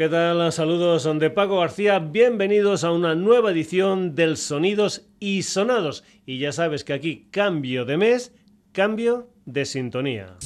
¿Qué 0.00 0.08
tal? 0.08 0.50
Saludos 0.50 1.06
de 1.18 1.28
Paco 1.28 1.60
García. 1.60 1.98
Bienvenidos 1.98 2.84
a 2.84 2.90
una 2.90 3.14
nueva 3.14 3.50
edición 3.50 4.14
del 4.14 4.38
Sonidos 4.38 5.10
y 5.18 5.42
Sonados. 5.42 6.04
Y 6.24 6.38
ya 6.38 6.52
sabes 6.52 6.84
que 6.84 6.94
aquí 6.94 7.28
cambio 7.30 7.84
de 7.84 7.98
mes, 7.98 8.34
cambio 8.72 9.28
de 9.44 9.66
sintonía. 9.66 10.38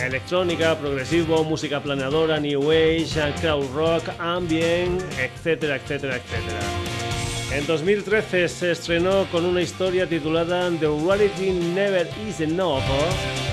electrónica, 0.06 0.78
progresivo, 0.78 1.44
música 1.44 1.80
planeadora, 1.80 2.38
new 2.38 2.70
age, 2.70 3.14
crowd 3.40 3.64
rock, 3.74 4.04
ambient, 4.18 5.02
etcétera, 5.18 5.76
etcétera, 5.76 6.16
etcétera. 6.16 6.60
En 7.52 7.66
2013 7.66 8.48
se 8.48 8.70
estrenó 8.70 9.26
con 9.32 9.44
una 9.44 9.60
historia 9.60 10.08
titulada 10.08 10.70
The 10.78 10.86
Reality 10.86 11.50
Never 11.50 12.08
Is 12.28 12.40
Enough. 12.40 12.82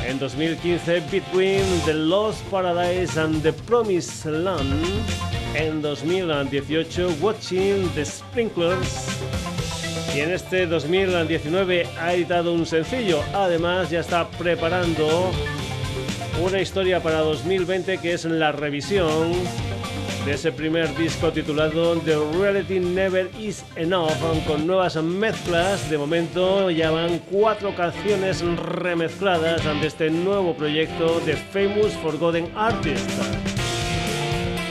En 0.05 0.19
2015 0.19 1.01
Between 1.11 1.63
the 1.85 1.93
Lost 1.93 2.43
Paradise 2.51 3.19
and 3.19 3.41
the 3.41 3.51
Promised 3.51 4.25
Land. 4.25 4.85
En 5.55 5.81
2018 5.81 7.15
Watching 7.21 7.89
the 7.95 8.05
Sprinklers. 8.05 9.19
Y 10.15 10.19
en 10.19 10.31
este 10.31 10.67
2019 10.67 11.87
ha 11.99 12.13
editado 12.13 12.53
un 12.53 12.65
sencillo. 12.65 13.21
Además 13.33 13.89
ya 13.89 14.01
está 14.01 14.29
preparando 14.29 15.31
una 16.41 16.61
historia 16.61 17.01
para 17.01 17.19
2020 17.19 17.97
que 17.97 18.13
es 18.13 18.25
la 18.25 18.51
revisión 18.51 19.31
de 20.25 20.33
ese 20.33 20.51
primer 20.51 20.95
disco 20.97 21.31
titulado 21.31 21.95
The 21.99 22.15
Reality 22.37 22.79
Never 22.79 23.29
Is 23.39 23.63
Enough 23.75 24.45
con 24.45 24.67
nuevas 24.67 24.95
mezclas. 25.01 25.89
De 25.89 25.97
momento 25.97 26.69
ya 26.69 26.91
van 26.91 27.19
cuatro 27.31 27.73
canciones 27.75 28.41
remezcladas 28.41 29.65
ante 29.65 29.87
este 29.87 30.09
nuevo 30.09 30.53
proyecto 30.55 31.19
de 31.21 31.35
Famous 31.35 31.93
Forgotten 32.03 32.49
Artist. 32.55 33.09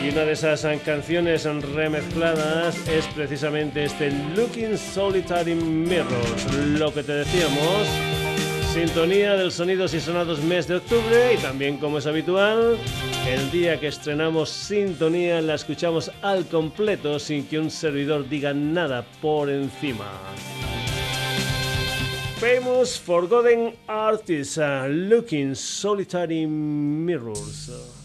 Y 0.05 0.11
una 0.11 0.23
de 0.23 0.33
esas 0.33 0.67
canciones 0.85 1.45
remezcladas 1.45 2.77
es 2.89 3.07
precisamente 3.09 3.85
este 3.85 4.11
Looking 4.37 4.77
Solitary 4.77 5.55
Mirrors, 5.55 6.53
lo 6.79 6.93
que 6.93 7.03
te 7.03 7.13
decíamos 7.13 8.26
Sintonía 8.77 9.39
del 9.39 9.53
Sonidos 9.53 9.95
y 9.95 10.01
Sonados 10.01 10.41
mes 10.41 10.69
de 10.69 10.75
octubre 10.75 11.33
y 11.33 11.39
también 11.39 11.79
como 11.79 11.97
es 11.97 12.07
habitual, 12.07 12.77
el 13.27 13.51
día 13.51 13.81
que 13.81 13.87
estrenamos 13.87 14.51
Sintonía 14.51 15.41
la 15.41 15.55
escuchamos 15.55 16.13
al 16.21 16.47
completo 16.47 17.19
sin 17.19 17.47
que 17.47 17.59
un 17.59 17.71
servidor 17.71 18.29
diga 18.29 18.53
nada 18.53 19.03
por 19.23 19.49
encima. 19.49 20.11
Famous 22.39 23.01
Forgotten 23.01 23.75
Artists 23.87 24.61
Looking 24.91 25.57
Solitary 25.57 26.47
Mirrors. 26.47 27.96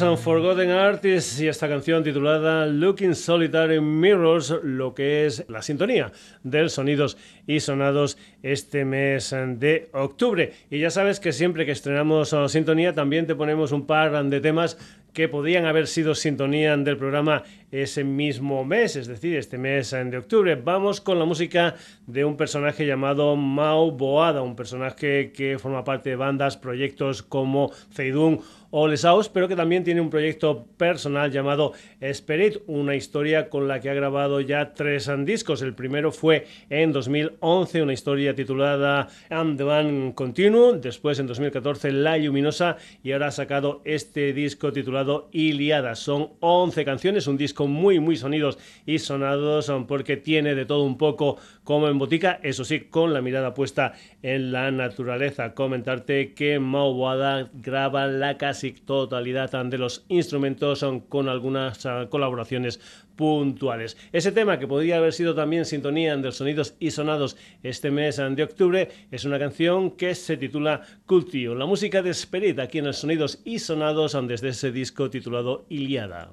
And 0.00 0.18
Forgotten 0.18 0.70
Artists 0.70 1.40
y 1.40 1.46
esta 1.46 1.68
canción 1.68 2.02
titulada 2.02 2.66
Looking 2.66 3.14
Solitary 3.14 3.80
Mirrors, 3.80 4.52
lo 4.62 4.92
que 4.94 5.26
es 5.26 5.44
la 5.48 5.62
sintonía 5.62 6.10
del 6.42 6.70
sonidos 6.70 7.16
y 7.46 7.60
sonados 7.60 8.18
este 8.42 8.84
mes 8.84 9.30
de 9.30 9.90
octubre. 9.92 10.52
Y 10.70 10.80
ya 10.80 10.90
sabes 10.90 11.20
que 11.20 11.32
siempre 11.32 11.64
que 11.64 11.72
estrenamos 11.72 12.34
sintonía 12.48 12.92
también 12.92 13.26
te 13.26 13.36
ponemos 13.36 13.72
un 13.72 13.86
par 13.86 14.24
de 14.24 14.40
temas 14.40 14.78
que 15.12 15.28
podían 15.28 15.64
haber 15.64 15.86
sido 15.86 16.14
sintonía 16.14 16.76
del 16.76 16.96
programa 16.96 17.44
ese 17.70 18.04
mismo 18.04 18.64
mes, 18.64 18.96
es 18.96 19.06
decir, 19.06 19.36
este 19.36 19.58
mes 19.58 19.90
de 19.90 20.16
octubre. 20.16 20.54
Vamos 20.56 21.00
con 21.00 21.18
la 21.18 21.24
música 21.24 21.74
de 22.06 22.24
un 22.24 22.36
personaje 22.36 22.86
llamado 22.86 23.36
Mao 23.36 23.90
Boada, 23.90 24.42
un 24.42 24.56
personaje 24.56 25.32
que 25.32 25.58
forma 25.58 25.84
parte 25.84 26.10
de 26.10 26.16
bandas, 26.16 26.56
proyectos 26.56 27.22
como 27.22 27.70
Feidun 27.90 28.40
o 28.76 28.88
Les 28.88 29.06
pero 29.32 29.46
que 29.46 29.54
también 29.54 29.84
tiene 29.84 30.00
un 30.00 30.10
proyecto 30.10 30.66
personal 30.76 31.30
llamado 31.30 31.74
Spirit, 32.00 32.56
una 32.66 32.96
historia 32.96 33.48
con 33.48 33.68
la 33.68 33.78
que 33.78 33.88
ha 33.88 33.94
grabado 33.94 34.40
ya 34.40 34.74
tres 34.74 35.08
discos. 35.24 35.62
El 35.62 35.76
primero 35.76 36.10
fue 36.10 36.48
en 36.70 36.90
2011, 36.90 37.82
una 37.82 37.92
historia 37.92 38.34
titulada 38.34 39.06
And 39.30 39.58
the 39.58 39.62
One 39.62 40.14
Continuo, 40.16 40.72
después 40.72 41.20
en 41.20 41.28
2014 41.28 41.92
La 41.92 42.18
Luminosa 42.18 42.76
y 43.04 43.12
ahora 43.12 43.28
ha 43.28 43.30
sacado 43.30 43.80
este 43.84 44.32
disco 44.32 44.72
titulado 44.72 45.28
Iliada. 45.30 45.94
Son 45.94 46.30
11 46.40 46.84
canciones, 46.84 47.28
un 47.28 47.36
disco 47.36 47.53
muy, 47.60 48.00
muy 48.00 48.16
sonidos 48.16 48.58
y 48.86 48.98
sonados 48.98 49.72
porque 49.86 50.16
tiene 50.16 50.54
de 50.54 50.66
todo 50.66 50.82
un 50.82 50.98
poco 50.98 51.38
como 51.62 51.88
en 51.88 51.98
botica, 51.98 52.40
eso 52.42 52.64
sí, 52.64 52.80
con 52.80 53.14
la 53.14 53.22
mirada 53.22 53.54
puesta 53.54 53.94
en 54.22 54.52
la 54.52 54.70
naturaleza. 54.70 55.54
Comentarte 55.54 56.34
que 56.34 56.58
Mao 56.58 56.92
Boada 56.92 57.50
graba 57.54 58.06
la 58.06 58.36
casi 58.36 58.72
totalidad 58.72 59.52
de 59.64 59.78
los 59.78 60.04
instrumentos 60.08 60.84
con 61.08 61.28
algunas 61.28 61.86
ah, 61.86 62.08
colaboraciones 62.10 62.80
puntuales. 63.16 63.96
Ese 64.12 64.32
tema 64.32 64.58
que 64.58 64.66
podría 64.66 64.96
haber 64.96 65.12
sido 65.12 65.34
también 65.34 65.64
sintonía 65.64 66.16
de 66.16 66.32
sonidos 66.32 66.74
y 66.78 66.90
sonados 66.90 67.36
este 67.62 67.90
mes 67.90 68.16
de 68.16 68.42
octubre 68.42 68.88
es 69.10 69.24
una 69.24 69.38
canción 69.38 69.92
que 69.92 70.14
se 70.14 70.36
titula 70.36 70.82
Cultio, 71.06 71.54
la 71.54 71.66
música 71.66 72.02
de 72.02 72.10
Spirit 72.10 72.58
aquí 72.58 72.78
en 72.78 72.86
los 72.86 72.98
sonidos 72.98 73.40
y 73.44 73.58
sonados 73.58 74.16
desde 74.26 74.48
ese 74.48 74.72
disco 74.72 75.10
titulado 75.10 75.64
Iliada. 75.68 76.30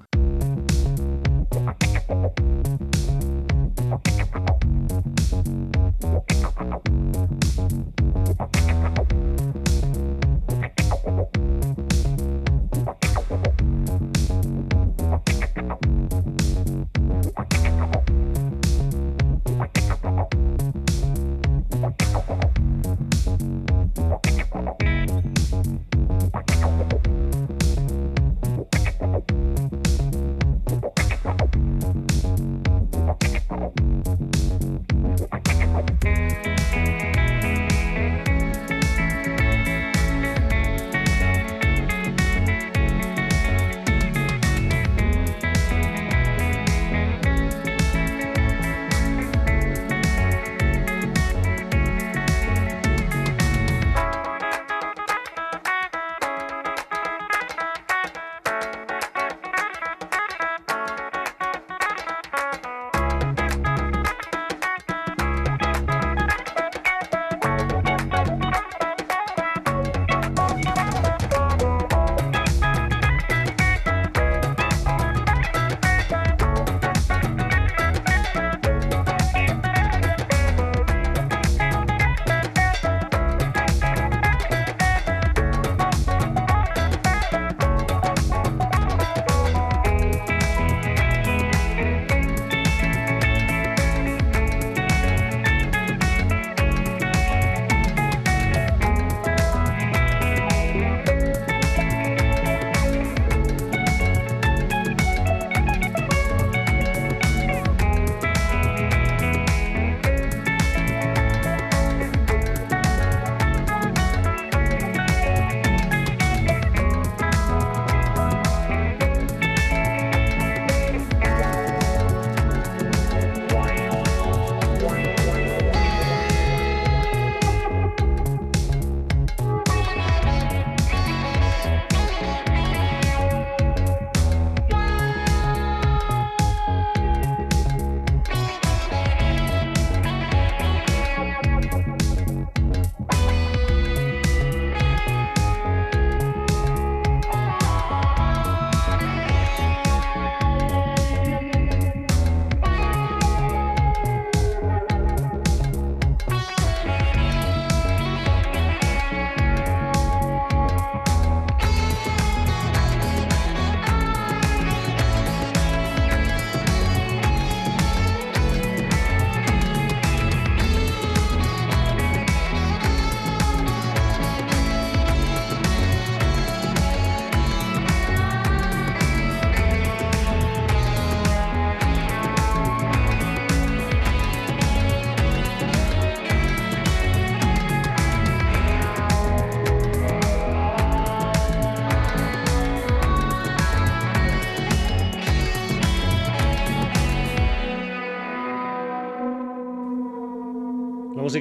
Thank 1.52 1.82
you. 9.12 9.41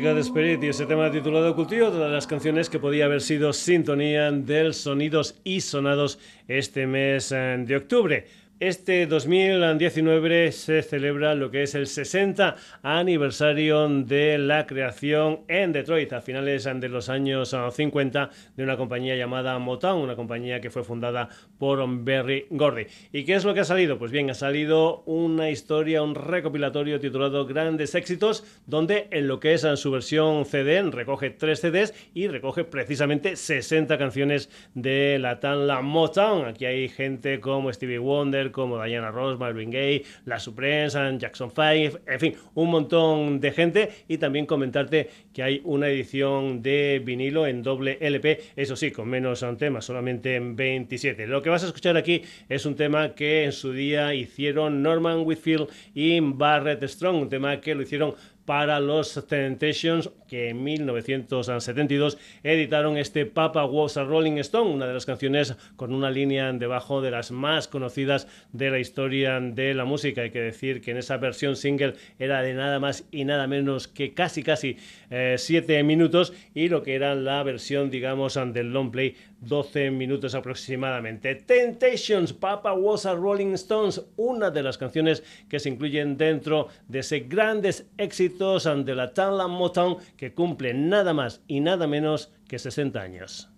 Música 0.02 0.16
de 0.16 0.66
y 0.66 0.70
ese 0.70 0.88
tema 0.88 1.12
titulado 1.12 1.56
Cultivo, 1.56 1.90
todas 1.90 2.12
las 2.12 2.26
canciones 2.26 2.72
que 2.72 2.80
podía 2.80 3.06
haber 3.06 3.22
sido 3.22 3.54
sintonía 3.54 4.32
del 4.32 4.74
Sonidos 4.74 5.36
y 5.44 5.62
Sonados 5.62 6.18
este 6.48 6.88
mes 6.88 7.32
eh, 7.32 7.64
de 7.68 7.76
octubre. 7.76 8.26
Este 8.62 9.08
2019 9.08 10.52
se 10.52 10.84
celebra 10.84 11.34
lo 11.34 11.50
que 11.50 11.64
es 11.64 11.74
el 11.74 11.88
60 11.88 12.56
aniversario 12.84 13.90
de 13.90 14.38
la 14.38 14.68
creación 14.68 15.40
en 15.48 15.72
Detroit 15.72 16.14
a 16.14 16.22
finales 16.22 16.66
de 16.66 16.88
los 16.88 17.10
años 17.10 17.56
50 17.72 18.30
de 18.56 18.64
una 18.64 18.78
compañía 18.78 19.16
llamada 19.16 19.58
Motown, 19.58 20.04
una 20.04 20.16
compañía 20.16 20.62
que 20.62 20.70
fue 20.70 20.84
fundada 20.84 21.28
por 21.58 21.84
Berry 22.04 22.46
Gordy. 22.52 22.86
¿Y 23.12 23.24
qué 23.24 23.34
es 23.34 23.46
lo 23.46 23.56
que 23.56 23.62
ha 23.62 23.66
salido? 23.66 23.98
Pues 23.98 24.12
bien, 24.12 24.30
ha 24.30 24.36
salido 24.36 25.02
una 25.08 25.50
historia, 25.50 26.04
un 26.04 26.14
recopilatorio 26.14 27.00
titulado 27.00 27.48
Grandes 27.48 27.96
Éxitos, 27.96 28.46
donde 28.68 29.08
en 29.10 29.28
lo 29.28 29.40
que 29.40 29.56
es 29.56 29.66
su 29.74 29.90
versión 29.90 30.46
CD 30.46 30.84
recoge 30.84 31.32
tres 31.32 31.62
CDs 31.62 31.96
y 32.14 32.28
recoge 32.28 32.64
precisamente 32.64 33.38
60 33.38 33.98
canciones 33.98 34.52
de 34.76 35.18
la 35.18 35.40
tan 35.40 35.66
la 35.66 35.82
Motown. 35.82 36.46
Aquí 36.46 36.66
hay 36.66 36.90
gente 36.90 37.40
como 37.40 37.74
Stevie 37.74 37.98
Wonder, 37.98 38.51
como 38.52 38.84
Diana 38.84 39.12
Ross, 39.12 39.40
Marvin 39.40 39.72
Gaye, 39.72 40.04
La 40.26 40.40
Supremes, 40.40 40.98
Jackson 41.18 41.52
5, 41.52 42.00
en 42.08 42.20
fin, 42.20 42.36
un 42.56 42.70
montón 42.70 43.40
de 43.40 43.52
gente 43.52 43.90
y 44.08 44.18
también 44.18 44.46
comentarte 44.46 45.10
que 45.34 45.44
hay 45.44 45.62
una 45.64 45.88
edición 45.88 46.62
de 46.62 47.02
vinilo 47.04 47.48
en 47.48 47.64
doble 47.64 47.98
LP, 48.02 48.42
eso 48.56 48.76
sí, 48.76 48.92
con 48.92 49.10
menos 49.10 49.46
temas, 49.58 49.86
solamente 49.86 50.36
en 50.36 50.56
27. 50.56 51.28
Lo 51.28 51.42
que 51.42 51.50
vas 51.50 51.64
a 51.64 51.68
escuchar 51.68 51.98
aquí 51.98 52.22
es 52.50 52.66
un 52.66 52.76
tema 52.76 53.14
que 53.16 53.44
en 53.44 53.52
su 53.52 53.74
día 53.74 54.14
hicieron 54.14 54.82
Norman 54.82 55.22
Whitfield 55.26 55.68
y 55.94 56.20
Barrett 56.20 56.84
Strong, 56.84 57.16
un 57.16 57.30
tema 57.30 57.60
que 57.60 57.76
lo 57.76 57.82
hicieron 57.82 58.16
para 58.46 58.80
los 58.80 59.28
Temptations, 59.28 60.10
que 60.28 60.50
en 60.50 60.64
1972 60.64 62.18
editaron 62.44 62.98
este 62.98 63.26
Papa 63.26 63.66
Was 63.66 63.98
a 63.98 64.04
Rolling 64.04 64.38
Stone, 64.38 64.72
una 64.72 64.88
de 64.88 64.94
las 64.94 65.06
canciones 65.06 65.56
con 65.76 65.94
una 65.94 66.10
línea 66.10 66.52
debajo 66.54 67.02
de 67.02 67.12
las 67.12 67.32
más 67.32 67.68
conocidas 67.68 68.28
de 68.52 68.72
la 68.72 68.80
historia 68.80 69.40
de 69.40 69.74
la 69.74 69.86
música. 69.86 70.22
Hay 70.22 70.32
que 70.32 70.42
decir 70.42 70.82
que 70.82 70.92
en 70.92 70.98
esa 70.98 71.18
versión 71.18 71.56
single 71.56 71.94
era 72.20 72.42
de 72.42 72.54
nada 72.54 72.80
más 72.80 73.06
y 73.12 73.26
nada 73.26 73.48
menos 73.48 73.88
que 73.88 74.14
casi 74.14 74.44
casi 74.44 74.78
7 75.10 75.80
eh, 75.80 75.84
minutos 75.84 76.34
y 76.54 76.70
lo 76.70 76.84
que 76.84 76.96
era 76.96 77.16
la 77.16 77.44
versión, 77.44 77.90
digamos, 77.90 78.40
del 78.54 78.72
long 78.74 78.92
play 78.92 79.16
12 79.42 79.92
minutos 79.92 80.36
aproximadamente. 80.36 81.36
Temptations, 81.36 82.34
Papa 82.34 82.74
Was 82.74 83.06
a 83.06 83.14
Rolling 83.14 83.54
Stones, 83.54 84.02
una 84.16 84.50
de 84.50 84.64
las 84.64 84.78
canciones 84.78 85.24
que 85.50 85.60
se 85.60 85.70
incluyen 85.70 86.18
dentro 86.18 86.68
de 86.88 87.00
ese 87.00 87.22
grandes 87.22 87.88
éxitos 87.98 88.64
de 88.64 88.96
la 88.96 89.14
Tanla 89.14 89.48
Motown 89.48 89.98
que 90.16 90.34
cumple 90.34 90.74
nada 90.74 91.14
más 91.14 91.42
y 91.48 91.60
nada 91.60 91.88
menos 91.88 92.32
que 92.48 92.60
60 92.60 93.02
años. 93.02 93.50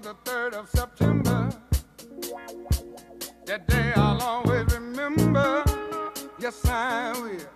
the 0.00 0.14
3rd 0.24 0.52
of 0.54 0.68
September. 0.68 1.48
That 3.46 3.66
day 3.66 3.92
I'll 3.96 4.20
always 4.20 4.66
remember. 4.74 5.64
Yes, 6.38 6.66
I 6.66 7.12
will. 7.12 7.55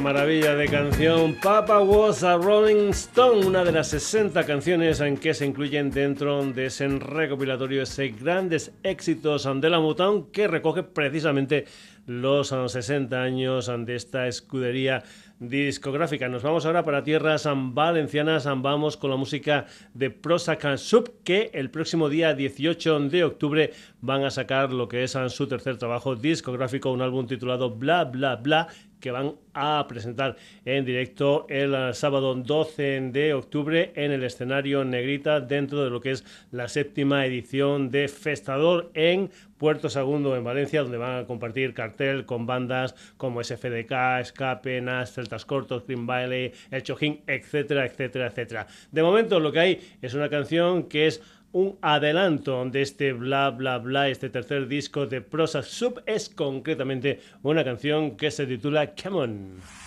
maravilla 0.00 0.54
de 0.54 0.66
canción. 0.66 1.34
Papa 1.34 1.80
was 1.80 2.24
a 2.24 2.36
Rolling 2.36 2.90
Stone, 2.90 3.46
una 3.46 3.64
de 3.64 3.72
las 3.72 3.88
60 3.88 4.44
canciones 4.46 5.00
en 5.00 5.16
que 5.16 5.34
se 5.34 5.46
incluyen 5.46 5.90
dentro 5.90 6.44
de 6.44 6.66
ese 6.66 6.88
recopilatorio, 6.88 7.82
ese 7.82 8.08
grandes 8.08 8.72
éxitos 8.82 9.48
de 9.60 9.70
la 9.70 9.78
Motown 9.78 10.30
que 10.30 10.48
recoge 10.48 10.82
precisamente 10.82 11.66
los 12.06 12.48
60 12.48 13.22
años 13.22 13.70
de 13.86 13.94
esta 13.94 14.26
escudería 14.26 15.02
discográfica. 15.38 16.28
Nos 16.28 16.42
vamos 16.42 16.66
ahora 16.66 16.84
para 16.84 17.02
tierras 17.02 17.48
valencianas, 17.54 18.46
vamos 18.46 18.96
con 18.96 19.10
la 19.10 19.16
música 19.16 19.66
de 19.94 20.10
Prozac 20.10 20.76
Sub, 20.76 21.22
que 21.24 21.50
el 21.54 21.70
próximo 21.70 22.08
día 22.08 22.34
18 22.34 23.00
de 23.08 23.24
octubre 23.24 23.72
van 24.00 24.24
a 24.24 24.30
sacar 24.30 24.72
lo 24.72 24.88
que 24.88 25.02
es 25.02 25.16
su 25.28 25.46
tercer 25.46 25.78
trabajo 25.78 26.14
discográfico, 26.14 26.90
un 26.90 27.00
álbum 27.00 27.26
titulado 27.26 27.70
Bla 27.70 28.04
Bla 28.04 28.36
Bla, 28.36 28.68
que 29.00 29.10
van 29.10 29.34
a 29.54 29.86
presentar 29.88 30.36
en 30.64 30.84
directo 30.84 31.46
el 31.48 31.74
eh, 31.74 31.94
sábado 31.94 32.34
12 32.34 33.10
de 33.12 33.34
octubre 33.34 33.92
en 33.96 34.12
el 34.12 34.22
escenario 34.22 34.84
Negrita 34.84 35.40
dentro 35.40 35.82
de 35.82 35.90
lo 35.90 36.00
que 36.00 36.12
es 36.12 36.24
la 36.52 36.68
séptima 36.68 37.26
edición 37.26 37.90
de 37.90 38.08
Festador 38.08 38.90
en 38.94 39.30
Puerto 39.58 39.90
Segundo 39.90 40.36
en 40.36 40.44
Valencia, 40.44 40.82
donde 40.82 40.96
van 40.96 41.18
a 41.18 41.26
compartir 41.26 41.74
cartel 41.74 42.24
con 42.24 42.46
bandas 42.46 42.94
como 43.18 43.44
SFDK, 43.44 44.20
Escape, 44.20 44.80
Nas, 44.80 45.12
Celtas 45.12 45.44
Cortos, 45.44 45.84
Green 45.86 46.06
Valley, 46.06 46.52
El 46.70 46.82
Chojín, 46.82 47.20
etcétera, 47.26 47.84
etcétera, 47.84 48.28
etcétera. 48.28 48.66
De 48.90 49.02
momento 49.02 49.38
lo 49.38 49.52
que 49.52 49.60
hay 49.60 49.80
es 50.00 50.14
una 50.14 50.30
canción 50.30 50.84
que 50.84 51.06
es 51.06 51.20
un 51.52 51.78
adelanto 51.80 52.64
de 52.66 52.82
este 52.82 53.12
bla 53.12 53.50
bla 53.50 53.78
bla, 53.78 54.08
este 54.08 54.30
tercer 54.30 54.68
disco 54.68 55.06
de 55.06 55.20
Prosa 55.20 55.62
Sub 55.62 56.02
es 56.06 56.28
concretamente 56.28 57.20
una 57.42 57.64
canción 57.64 58.16
que 58.16 58.30
se 58.30 58.46
titula 58.46 58.94
Come 58.94 59.16
On. 59.16 59.79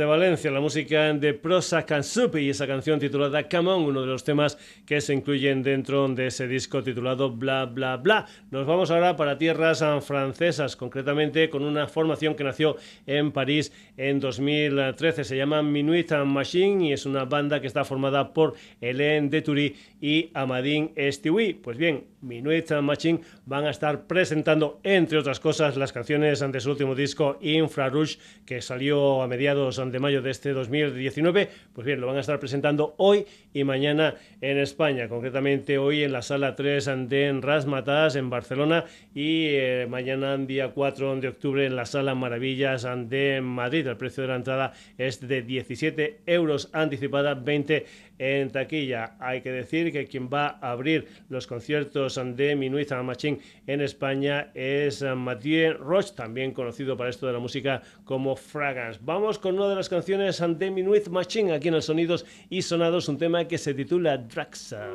Desde 0.00 0.08
Valencia, 0.08 0.50
la 0.50 0.60
música 0.60 1.12
de 1.12 1.34
Prosa 1.34 1.84
Cansupi 1.84 2.38
y 2.38 2.48
esa 2.48 2.66
canción 2.66 2.98
titulada 2.98 3.46
Come 3.46 3.68
On, 3.68 3.82
uno 3.82 4.00
de 4.00 4.06
los 4.06 4.24
temas 4.24 4.56
que 4.90 5.00
se 5.00 5.14
incluyen 5.14 5.62
dentro 5.62 6.08
de 6.08 6.26
ese 6.26 6.48
disco 6.48 6.82
titulado 6.82 7.30
Bla 7.30 7.64
Bla 7.66 7.96
Bla. 7.96 8.26
Nos 8.50 8.66
vamos 8.66 8.90
ahora 8.90 9.14
para 9.14 9.38
tierras 9.38 9.84
francesas, 10.04 10.74
concretamente 10.74 11.48
con 11.48 11.62
una 11.62 11.86
formación 11.86 12.34
que 12.34 12.42
nació 12.42 12.76
en 13.06 13.30
París 13.30 13.72
en 13.96 14.18
2013. 14.18 15.22
Se 15.22 15.36
llama 15.36 15.62
Minuit 15.62 16.10
Machine 16.26 16.88
y 16.88 16.92
es 16.92 17.06
una 17.06 17.24
banda 17.24 17.60
que 17.60 17.68
está 17.68 17.84
formada 17.84 18.32
por 18.32 18.54
Hélène 18.80 19.28
Deturi 19.28 19.76
y 20.00 20.30
Amadine 20.34 20.90
Estiwi. 20.96 21.54
Pues 21.54 21.78
bien, 21.78 22.06
Minuit 22.20 22.72
Machine 22.82 23.20
van 23.46 23.66
a 23.66 23.70
estar 23.70 24.08
presentando, 24.08 24.80
entre 24.82 25.18
otras 25.18 25.38
cosas, 25.38 25.76
las 25.76 25.92
canciones 25.92 26.40
de 26.40 26.60
su 26.60 26.68
último 26.68 26.96
disco 26.96 27.38
Infrarouge, 27.40 28.18
que 28.44 28.60
salió 28.60 29.22
a 29.22 29.28
mediados 29.28 29.76
de 29.76 29.98
mayo 30.00 30.20
de 30.20 30.32
este 30.32 30.52
2019, 30.52 31.48
pues 31.72 31.86
bien, 31.86 32.00
lo 32.00 32.08
van 32.08 32.16
a 32.16 32.20
estar 32.20 32.40
presentando 32.40 32.94
hoy 32.98 33.24
y 33.54 33.62
mañana 33.62 34.16
en 34.40 34.58
España, 34.58 34.79
concretamente 34.80 35.76
hoy 35.76 36.04
en 36.04 36.12
la 36.12 36.22
sala 36.22 36.56
3 36.56 37.06
de 37.06 37.38
Rasmatas 37.42 38.16
en 38.16 38.30
Barcelona 38.30 38.86
y 39.14 39.48
eh, 39.48 39.86
mañana 39.86 40.38
día 40.38 40.72
4 40.72 41.16
de 41.16 41.28
octubre 41.28 41.66
en 41.66 41.76
la 41.76 41.84
sala 41.84 42.14
Maravillas 42.14 42.88
de 43.10 43.42
Madrid. 43.42 43.86
El 43.86 43.98
precio 43.98 44.22
de 44.22 44.30
la 44.30 44.36
entrada 44.36 44.72
es 44.96 45.20
de 45.20 45.42
17 45.42 46.20
euros 46.24 46.70
anticipada, 46.72 47.34
20 47.34 47.84
en 48.20 48.50
taquilla. 48.50 49.16
Hay 49.18 49.40
que 49.40 49.50
decir 49.50 49.90
que 49.90 50.06
quien 50.06 50.28
va 50.28 50.58
a 50.60 50.72
abrir 50.72 51.08
los 51.30 51.46
conciertos 51.46 52.20
de 52.36 52.54
Minuit 52.54 52.92
Machine 52.92 53.38
en 53.66 53.80
España 53.80 54.50
es 54.54 55.02
Mathieu 55.02 55.72
Roche, 55.78 56.12
también 56.14 56.52
conocido 56.52 56.98
para 56.98 57.08
esto 57.08 57.26
de 57.26 57.32
la 57.32 57.38
música 57.38 57.82
como 58.04 58.36
Fragrance. 58.36 59.00
Vamos 59.02 59.38
con 59.38 59.54
una 59.54 59.70
de 59.70 59.76
las 59.76 59.88
canciones 59.88 60.42
de 60.46 60.70
Minuit 60.70 61.08
Machine 61.08 61.54
aquí 61.54 61.68
en 61.68 61.74
el 61.74 61.82
Sonidos 61.82 62.26
y 62.50 62.60
Sonados, 62.60 63.08
un 63.08 63.16
tema 63.16 63.48
que 63.48 63.56
se 63.56 63.72
titula 63.72 64.18
Draxa. 64.18 64.86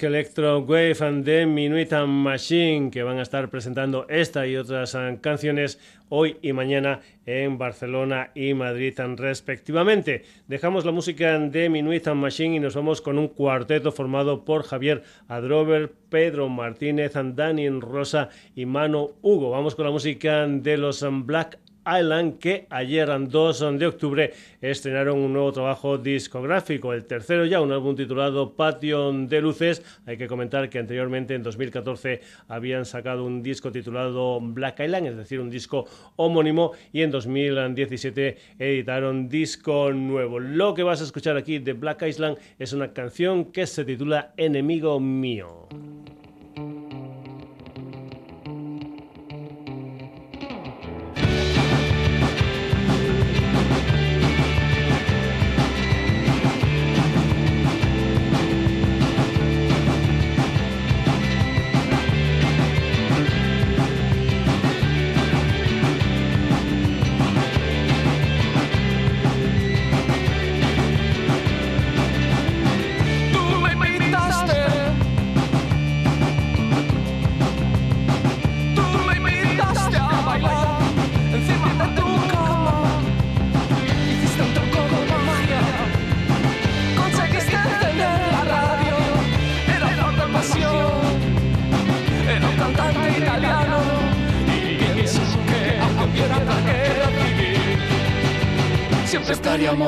Dark 0.00 0.14
Electro 0.14 0.60
Wave 0.60 0.96
and 1.02 1.24
the 1.26 1.44
Minuit 1.44 1.92
Machine, 2.06 2.90
que 2.90 3.02
van 3.02 3.18
a 3.18 3.22
estar 3.22 3.50
presentando 3.50 4.06
esta 4.08 4.46
y 4.46 4.56
otras 4.56 4.94
ah, 4.94 5.14
canciones 5.20 5.78
hoy 6.08 6.38
y 6.40 6.54
mañana 6.54 7.00
en 7.26 7.58
Barcelona 7.58 8.30
y 8.34 8.54
Madrid 8.54 8.98
respectivamente. 9.16 10.24
Dejamos 10.48 10.86
la 10.86 10.92
música 10.92 11.38
de 11.38 11.68
Minuit 11.68 12.06
Machine 12.08 12.56
y 12.56 12.60
nos 12.60 12.76
vamos 12.76 13.02
con 13.02 13.18
un 13.18 13.28
cuarteto 13.28 13.92
formado 13.92 14.46
por 14.46 14.62
Javier 14.62 15.02
Adrover, 15.28 15.92
Pedro 16.08 16.48
Martínez, 16.48 17.12
Daniel 17.34 17.82
Rosa 17.82 18.30
y 18.54 18.64
Mano 18.64 19.10
Hugo. 19.20 19.50
Vamos 19.50 19.74
con 19.74 19.84
la 19.84 19.90
música 19.90 20.46
de 20.46 20.78
los 20.78 21.04
Black 21.26 21.58
Island, 21.98 22.38
que 22.38 22.66
ayer, 22.70 23.08
2 23.08 23.78
de 23.78 23.86
octubre, 23.86 24.32
estrenaron 24.60 25.18
un 25.18 25.32
nuevo 25.32 25.52
trabajo 25.52 25.98
discográfico, 25.98 26.92
el 26.92 27.04
tercero 27.04 27.44
ya, 27.44 27.60
un 27.60 27.72
álbum 27.72 27.96
titulado 27.96 28.54
Patio 28.54 29.12
de 29.12 29.40
Luces. 29.40 29.82
Hay 30.06 30.16
que 30.16 30.26
comentar 30.26 30.68
que 30.68 30.78
anteriormente, 30.78 31.34
en 31.34 31.42
2014, 31.42 32.20
habían 32.48 32.84
sacado 32.84 33.24
un 33.24 33.42
disco 33.42 33.72
titulado 33.72 34.40
Black 34.40 34.80
Island, 34.80 35.06
es 35.08 35.16
decir, 35.16 35.40
un 35.40 35.50
disco 35.50 35.86
homónimo, 36.16 36.72
y 36.92 37.02
en 37.02 37.10
2017 37.10 38.36
editaron 38.58 39.28
disco 39.28 39.92
nuevo. 39.92 40.38
Lo 40.38 40.74
que 40.74 40.82
vas 40.82 41.00
a 41.00 41.04
escuchar 41.04 41.36
aquí 41.36 41.58
de 41.58 41.72
Black 41.72 42.02
Island 42.02 42.38
es 42.58 42.72
una 42.72 42.92
canción 42.92 43.46
que 43.46 43.66
se 43.66 43.84
titula 43.84 44.32
Enemigo 44.36 45.00
Mío. 45.00 45.68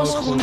Estamos 0.04 0.26
juntos. 0.26 0.41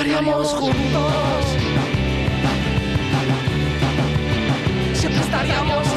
estaríamos 0.00 0.48
juntos. 0.54 1.44
Siempre 4.94 5.20
estaríamos 5.20 5.89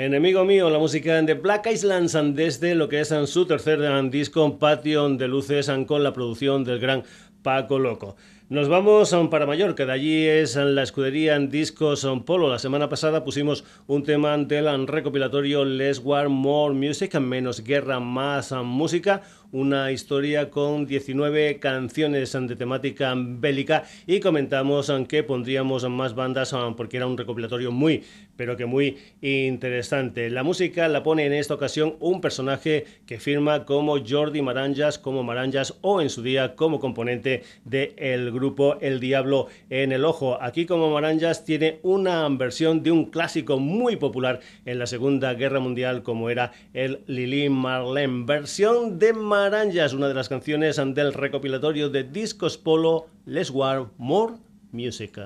Enemigo 0.00 0.44
mío, 0.44 0.70
la 0.70 0.78
música 0.78 1.20
de 1.22 1.34
Black 1.34 1.66
Islands 1.72 2.16
desde 2.32 2.76
lo 2.76 2.88
que 2.88 3.00
es 3.00 3.12
su 3.26 3.46
tercer 3.46 3.80
disco 4.10 4.56
Patio 4.56 5.08
de 5.08 5.26
Luces 5.26 5.68
con 5.88 6.04
la 6.04 6.12
producción 6.12 6.62
del 6.62 6.78
gran 6.78 7.02
Paco 7.42 7.80
Loco. 7.80 8.14
Nos 8.48 8.68
vamos 8.68 9.12
para 9.28 9.44
Mallorca, 9.44 9.86
de 9.86 9.92
allí 9.92 10.24
es 10.24 10.54
la 10.54 10.84
escudería 10.84 11.34
en 11.34 11.50
Discos 11.50 12.06
Polo. 12.24 12.48
La 12.48 12.60
semana 12.60 12.88
pasada 12.88 13.24
pusimos 13.24 13.64
un 13.88 14.04
tema 14.04 14.38
del 14.38 14.86
recopilatorio 14.86 15.64
Less 15.64 15.98
War 15.98 16.28
More 16.28 16.74
Music, 16.74 17.18
menos 17.18 17.64
guerra, 17.64 17.98
más 17.98 18.52
música, 18.52 19.22
una 19.52 19.92
historia 19.92 20.50
con 20.50 20.86
19 20.86 21.58
canciones 21.58 22.32
de 22.32 22.56
temática 22.56 23.14
bélica 23.16 23.84
y 24.06 24.20
comentamos 24.20 24.92
que 25.08 25.22
pondríamos 25.22 25.88
más 25.88 26.14
bandas 26.14 26.54
porque 26.76 26.98
era 26.98 27.06
un 27.06 27.16
recopilatorio 27.16 27.72
muy, 27.72 28.04
pero 28.36 28.56
que 28.56 28.66
muy 28.66 28.98
interesante. 29.22 30.30
La 30.30 30.42
música 30.42 30.88
la 30.88 31.02
pone 31.02 31.26
en 31.26 31.32
esta 31.32 31.54
ocasión 31.54 31.96
un 32.00 32.20
personaje 32.20 32.84
que 33.06 33.18
firma 33.18 33.64
como 33.64 33.96
Jordi 34.06 34.42
Maranjas, 34.42 34.98
como 34.98 35.22
Maranjas 35.22 35.74
o 35.80 36.00
en 36.00 36.10
su 36.10 36.22
día 36.22 36.54
como 36.54 36.78
componente 36.78 37.42
del 37.64 38.30
grupo 38.32 38.76
El 38.80 39.00
Diablo 39.00 39.48
en 39.70 39.92
el 39.92 40.04
Ojo. 40.04 40.38
Aquí 40.42 40.66
como 40.66 40.90
Maranjas 40.90 41.44
tiene 41.44 41.78
una 41.82 42.28
versión 42.28 42.82
de 42.82 42.90
un 42.90 43.06
clásico 43.06 43.58
muy 43.58 43.96
popular 43.96 44.40
en 44.64 44.78
la 44.78 44.86
Segunda 44.86 45.34
Guerra 45.34 45.60
Mundial 45.60 46.02
como 46.02 46.30
era 46.30 46.52
el 46.74 47.00
Lili 47.06 47.48
Marlene, 47.48 48.24
versión 48.24 48.98
de 48.98 49.12
Guaranjas, 49.38 49.92
una 49.92 50.08
de 50.08 50.14
las 50.14 50.28
canciones 50.28 50.76
del 50.76 51.14
recopilatorio 51.14 51.90
de 51.90 52.02
Discos 52.02 52.58
Polo, 52.58 53.06
Let's 53.24 53.50
War 53.50 53.86
More 53.96 54.34
Music. 54.72 55.16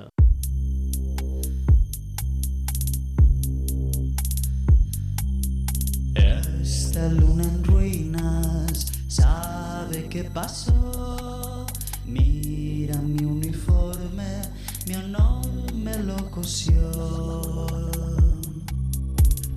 Esta 6.13 7.09
luna 7.09 7.43
en 7.43 7.63
ruinas 7.63 8.91
sabe 9.07 10.07
qué 10.09 10.25
pasó. 10.25 11.65
Mira 12.05 12.95
mi 12.99 13.25
uniforme, 13.25 14.43
mi 14.87 14.93
honor 14.93 15.73
me 15.73 15.97
lo 16.03 16.17
cosió. 16.29 17.67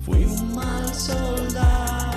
Fui 0.01 0.25
un 0.25 0.55
mal 0.55 0.91
soldado. 0.95 2.16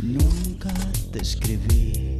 nunca 0.00 0.72
te 1.12 1.20
escribí. 1.20 2.16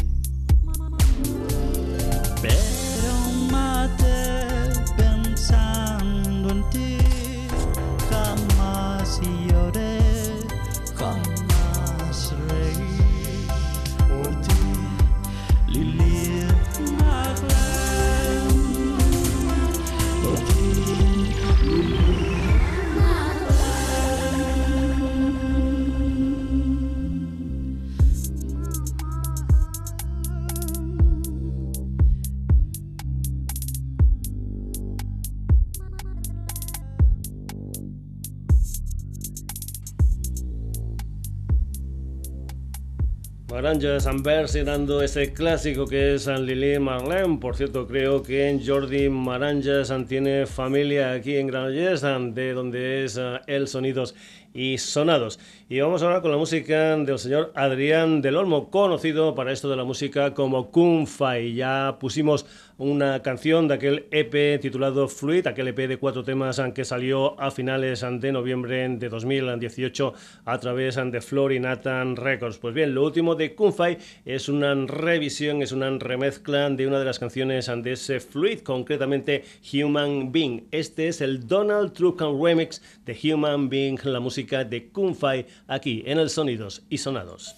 Maranjas 43.65 44.07
versionando 44.23 45.01
ese 45.01 45.33
clásico 45.33 45.87
que 45.87 46.17
es 46.17 46.27
Lili 46.27 46.79
Marlene. 46.79 47.39
Por 47.39 47.57
cierto, 47.57 47.87
creo 47.87 48.23
que 48.23 48.61
Jordi 48.62 49.09
Maranjas 49.09 49.91
tiene 50.07 50.45
familia 50.45 51.12
aquí 51.12 51.39
en 51.39 51.47
Granollers, 51.47 52.03
de 52.03 52.53
donde 52.53 53.07
es 53.07 53.17
eh, 53.17 53.41
el 53.47 53.67
Sonidos 53.67 54.15
y 54.55 54.78
Sonados. 54.78 55.40
Y 55.68 55.80
vamos 55.80 56.02
ahora 56.02 56.22
con 56.22 56.30
la 56.30 56.36
música 56.36 56.96
del 56.96 57.18
señor 57.18 57.52
Adrián 57.57 58.22
del 58.22 58.36
Olmo, 58.36 58.70
conocido 58.70 59.34
para 59.34 59.50
esto 59.50 59.68
de 59.68 59.76
la 59.76 59.84
música 59.84 60.32
como 60.32 60.70
Kung 60.70 61.07
Fai. 61.07 61.55
Ya 61.55 61.96
pusimos 61.98 62.46
una 62.76 63.22
canción 63.22 63.68
de 63.68 63.74
aquel 63.74 64.07
EP 64.11 64.61
titulado 64.61 65.09
Fluid, 65.09 65.46
aquel 65.46 65.68
EP 65.68 65.88
de 65.88 65.96
cuatro 65.96 66.24
temas 66.24 66.61
que 66.74 66.84
salió 66.84 67.40
a 67.40 67.50
finales 67.50 68.05
de 68.20 68.32
noviembre 68.32 68.88
de 68.88 69.09
2018 69.09 70.12
a 70.44 70.59
través 70.59 70.96
de 70.96 71.20
Florinatan 71.20 72.16
Records. 72.16 72.59
Pues 72.59 72.74
bien, 72.74 72.94
lo 72.94 73.05
último 73.05 73.34
de 73.34 73.55
Kunfai 73.55 73.98
es 74.24 74.48
una 74.48 74.74
revisión, 74.86 75.62
es 75.62 75.72
una 75.72 75.90
remezcla 75.98 76.68
de 76.70 76.86
una 76.86 76.98
de 76.98 77.05
las 77.05 77.18
canciones 77.18 77.70
de 77.74 77.92
ese 77.92 78.20
Fluid, 78.20 78.61
concretamente 78.61 79.44
Human 79.72 80.30
Being. 80.30 80.68
Este 80.70 81.09
es 81.09 81.20
el 81.20 81.46
Donald 81.46 81.92
Trump 81.92 82.20
remix 82.20 82.82
de 83.05 83.16
Human 83.32 83.68
Being, 83.68 83.98
la 84.05 84.20
música 84.20 84.43
de 84.45 84.90
Kunfai, 84.90 85.47
aquí 85.66 86.03
en 86.07 86.18
el 86.18 86.30
Sonidos 86.30 86.82
y 86.88 86.99
Sonados. 86.99 87.57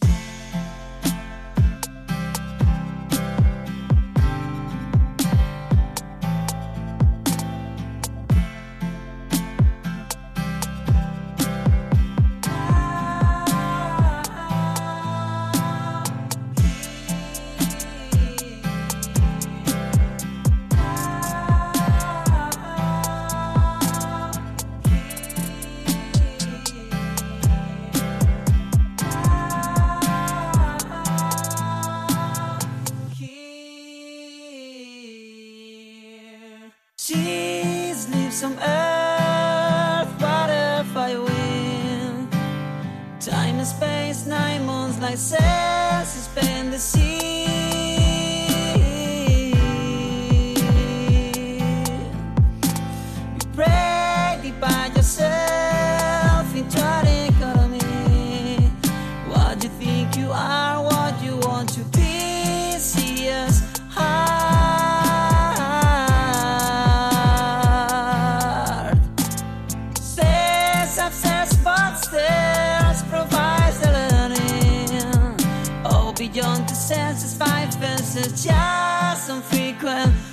messages 78.17 78.45
just 78.45 79.31
and 79.31 79.45
frequent 79.45 80.26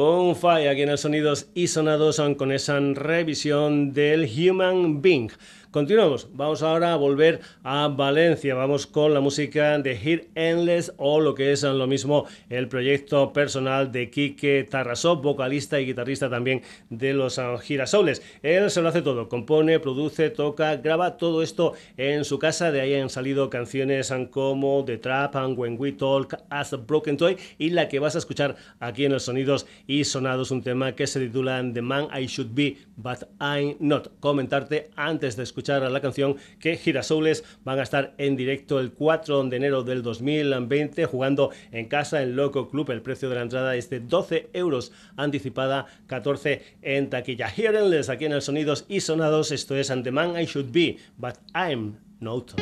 Go 0.00 0.19
aquí 0.30 0.82
en 0.82 0.90
el 0.90 0.98
Sonidos 0.98 1.48
y 1.54 1.66
Sonados 1.66 2.22
con 2.36 2.52
esa 2.52 2.78
revisión 2.78 3.92
del 3.92 4.30
Human 4.30 5.02
Being. 5.02 5.30
Continuamos, 5.70 6.26
vamos 6.32 6.64
ahora 6.64 6.92
a 6.92 6.96
volver 6.96 7.38
a 7.62 7.86
Valencia, 7.86 8.56
vamos 8.56 8.88
con 8.88 9.14
la 9.14 9.20
música 9.20 9.78
de 9.78 9.96
Hit 9.96 10.24
Endless 10.34 10.92
o 10.96 11.20
lo 11.20 11.36
que 11.36 11.52
es 11.52 11.62
lo 11.62 11.86
mismo 11.86 12.26
el 12.48 12.66
proyecto 12.66 13.32
personal 13.32 13.92
de 13.92 14.10
Kike 14.10 14.66
Tarrasov, 14.68 15.22
vocalista 15.22 15.78
y 15.78 15.86
guitarrista 15.86 16.28
también 16.28 16.62
de 16.88 17.14
los 17.14 17.40
Girasoles. 17.62 18.20
Él 18.42 18.68
se 18.68 18.82
lo 18.82 18.88
hace 18.88 19.00
todo, 19.00 19.28
compone, 19.28 19.78
produce, 19.78 20.30
toca, 20.30 20.74
graba 20.74 21.16
todo 21.16 21.40
esto 21.40 21.74
en 21.96 22.24
su 22.24 22.40
casa, 22.40 22.72
de 22.72 22.80
ahí 22.80 22.96
han 22.96 23.08
salido 23.08 23.48
canciones 23.48 24.12
como 24.32 24.84
The 24.84 24.98
Trap 24.98 25.36
and 25.36 25.56
When 25.56 25.76
We 25.78 25.92
Talk 25.92 26.36
as 26.50 26.72
a 26.72 26.78
Broken 26.78 27.16
Toy 27.16 27.36
y 27.58 27.70
la 27.70 27.88
que 27.88 28.00
vas 28.00 28.16
a 28.16 28.18
escuchar 28.18 28.56
aquí 28.80 29.04
en 29.04 29.12
los 29.12 29.22
sonidos 29.22 29.68
y 29.86 30.02
sonados, 30.02 30.19
un 30.20 30.62
tema 30.62 30.94
que 30.94 31.06
se 31.06 31.18
titula 31.18 31.64
The 31.72 31.80
Man 31.80 32.08
I 32.14 32.26
Should 32.26 32.54
Be 32.54 32.76
But 32.96 33.24
I'm 33.40 33.76
Not. 33.80 34.08
Comentarte 34.20 34.90
antes 34.94 35.36
de 35.36 35.44
escuchar 35.44 35.82
la 35.90 36.00
canción 36.00 36.36
que 36.58 36.76
Girasoules 36.76 37.42
van 37.64 37.78
a 37.78 37.82
estar 37.82 38.14
en 38.18 38.36
directo 38.36 38.80
el 38.80 38.92
4 38.92 39.44
de 39.44 39.56
enero 39.56 39.82
del 39.82 40.02
2020 40.02 41.06
jugando 41.06 41.50
en 41.72 41.86
casa 41.86 42.22
en 42.22 42.36
Loco 42.36 42.68
Club. 42.68 42.90
El 42.90 43.00
precio 43.00 43.30
de 43.30 43.36
la 43.36 43.42
entrada 43.42 43.74
es 43.76 43.88
de 43.88 44.00
12 44.00 44.50
euros 44.52 44.92
anticipada, 45.16 45.86
14 46.06 46.62
en 46.82 47.08
taquilla. 47.08 47.48
Hearenless 47.48 48.10
aquí 48.10 48.26
en 48.26 48.32
el 48.32 48.42
Sonidos 48.42 48.84
y 48.88 49.00
Sonados. 49.00 49.52
Esto 49.52 49.74
es 49.74 49.88
the 49.88 50.10
Man 50.10 50.38
I 50.38 50.44
Should 50.44 50.70
Be, 50.70 50.98
but 51.16 51.36
I'm 51.54 51.96
not. 52.20 52.52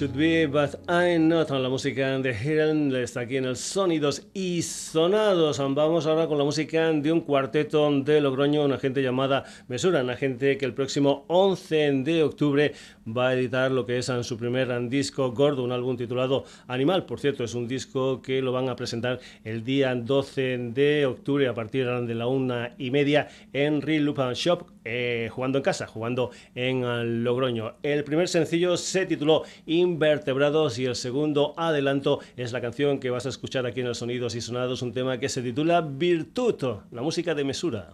Should 0.00 0.16
Be, 0.16 0.46
But 0.46 0.80
I'm 0.88 1.28
Not, 1.28 1.50
la 1.50 1.68
música 1.68 2.18
de 2.20 2.30
Helen 2.30 2.90
está 2.96 3.20
aquí 3.20 3.36
en 3.36 3.44
el 3.44 3.56
Sonidos 3.56 4.26
y 4.32 4.62
Sonados. 4.62 5.58
Vamos 5.58 6.06
ahora 6.06 6.26
con 6.26 6.38
la 6.38 6.44
música 6.44 6.90
de 6.90 7.12
un 7.12 7.20
cuarteto 7.20 7.90
de 8.00 8.22
Logroño, 8.22 8.64
una 8.64 8.78
gente 8.78 9.02
llamada 9.02 9.44
Mesura, 9.68 10.02
una 10.02 10.16
gente 10.16 10.56
que 10.56 10.64
el 10.64 10.72
próximo 10.72 11.26
11 11.28 12.02
de 12.02 12.22
octubre 12.22 12.72
va 13.06 13.28
a 13.28 13.34
editar 13.34 13.70
lo 13.70 13.84
que 13.84 13.98
es 13.98 14.10
su 14.22 14.38
primer 14.38 14.88
disco 14.88 15.32
gordo, 15.32 15.64
un 15.64 15.72
álbum 15.72 15.98
titulado 15.98 16.44
Animal. 16.66 17.04
Por 17.04 17.20
cierto, 17.20 17.44
es 17.44 17.54
un 17.54 17.68
disco 17.68 18.22
que 18.22 18.40
lo 18.40 18.52
van 18.52 18.70
a 18.70 18.76
presentar 18.76 19.20
el 19.44 19.64
día 19.64 19.94
12 19.94 20.70
de 20.72 21.04
octubre 21.04 21.46
a 21.46 21.52
partir 21.52 21.86
de 21.86 22.14
la 22.14 22.26
una 22.26 22.74
y 22.78 22.90
media 22.90 23.28
en 23.52 23.82
Real 23.82 24.14
Shop, 24.34 24.62
eh, 24.84 25.28
jugando 25.32 25.58
en 25.58 25.64
casa, 25.64 25.86
jugando 25.86 26.30
en 26.54 27.24
Logroño. 27.24 27.74
El 27.82 28.04
primer 28.04 28.28
sencillo 28.28 28.76
se 28.76 29.06
tituló 29.06 29.44
Invertebrados 29.66 30.78
y 30.78 30.86
el 30.86 30.96
segundo 30.96 31.54
adelanto 31.56 32.20
es 32.36 32.52
la 32.52 32.60
canción 32.60 32.98
que 32.98 33.10
vas 33.10 33.26
a 33.26 33.30
escuchar 33.30 33.66
aquí 33.66 33.80
en 33.80 33.86
el 33.86 33.94
Sonidos 33.94 34.34
y 34.34 34.40
Sonados, 34.40 34.82
un 34.82 34.92
tema 34.92 35.18
que 35.18 35.28
se 35.28 35.42
titula 35.42 35.80
Virtud, 35.80 36.80
la 36.90 37.02
música 37.02 37.34
de 37.34 37.44
mesura. 37.44 37.90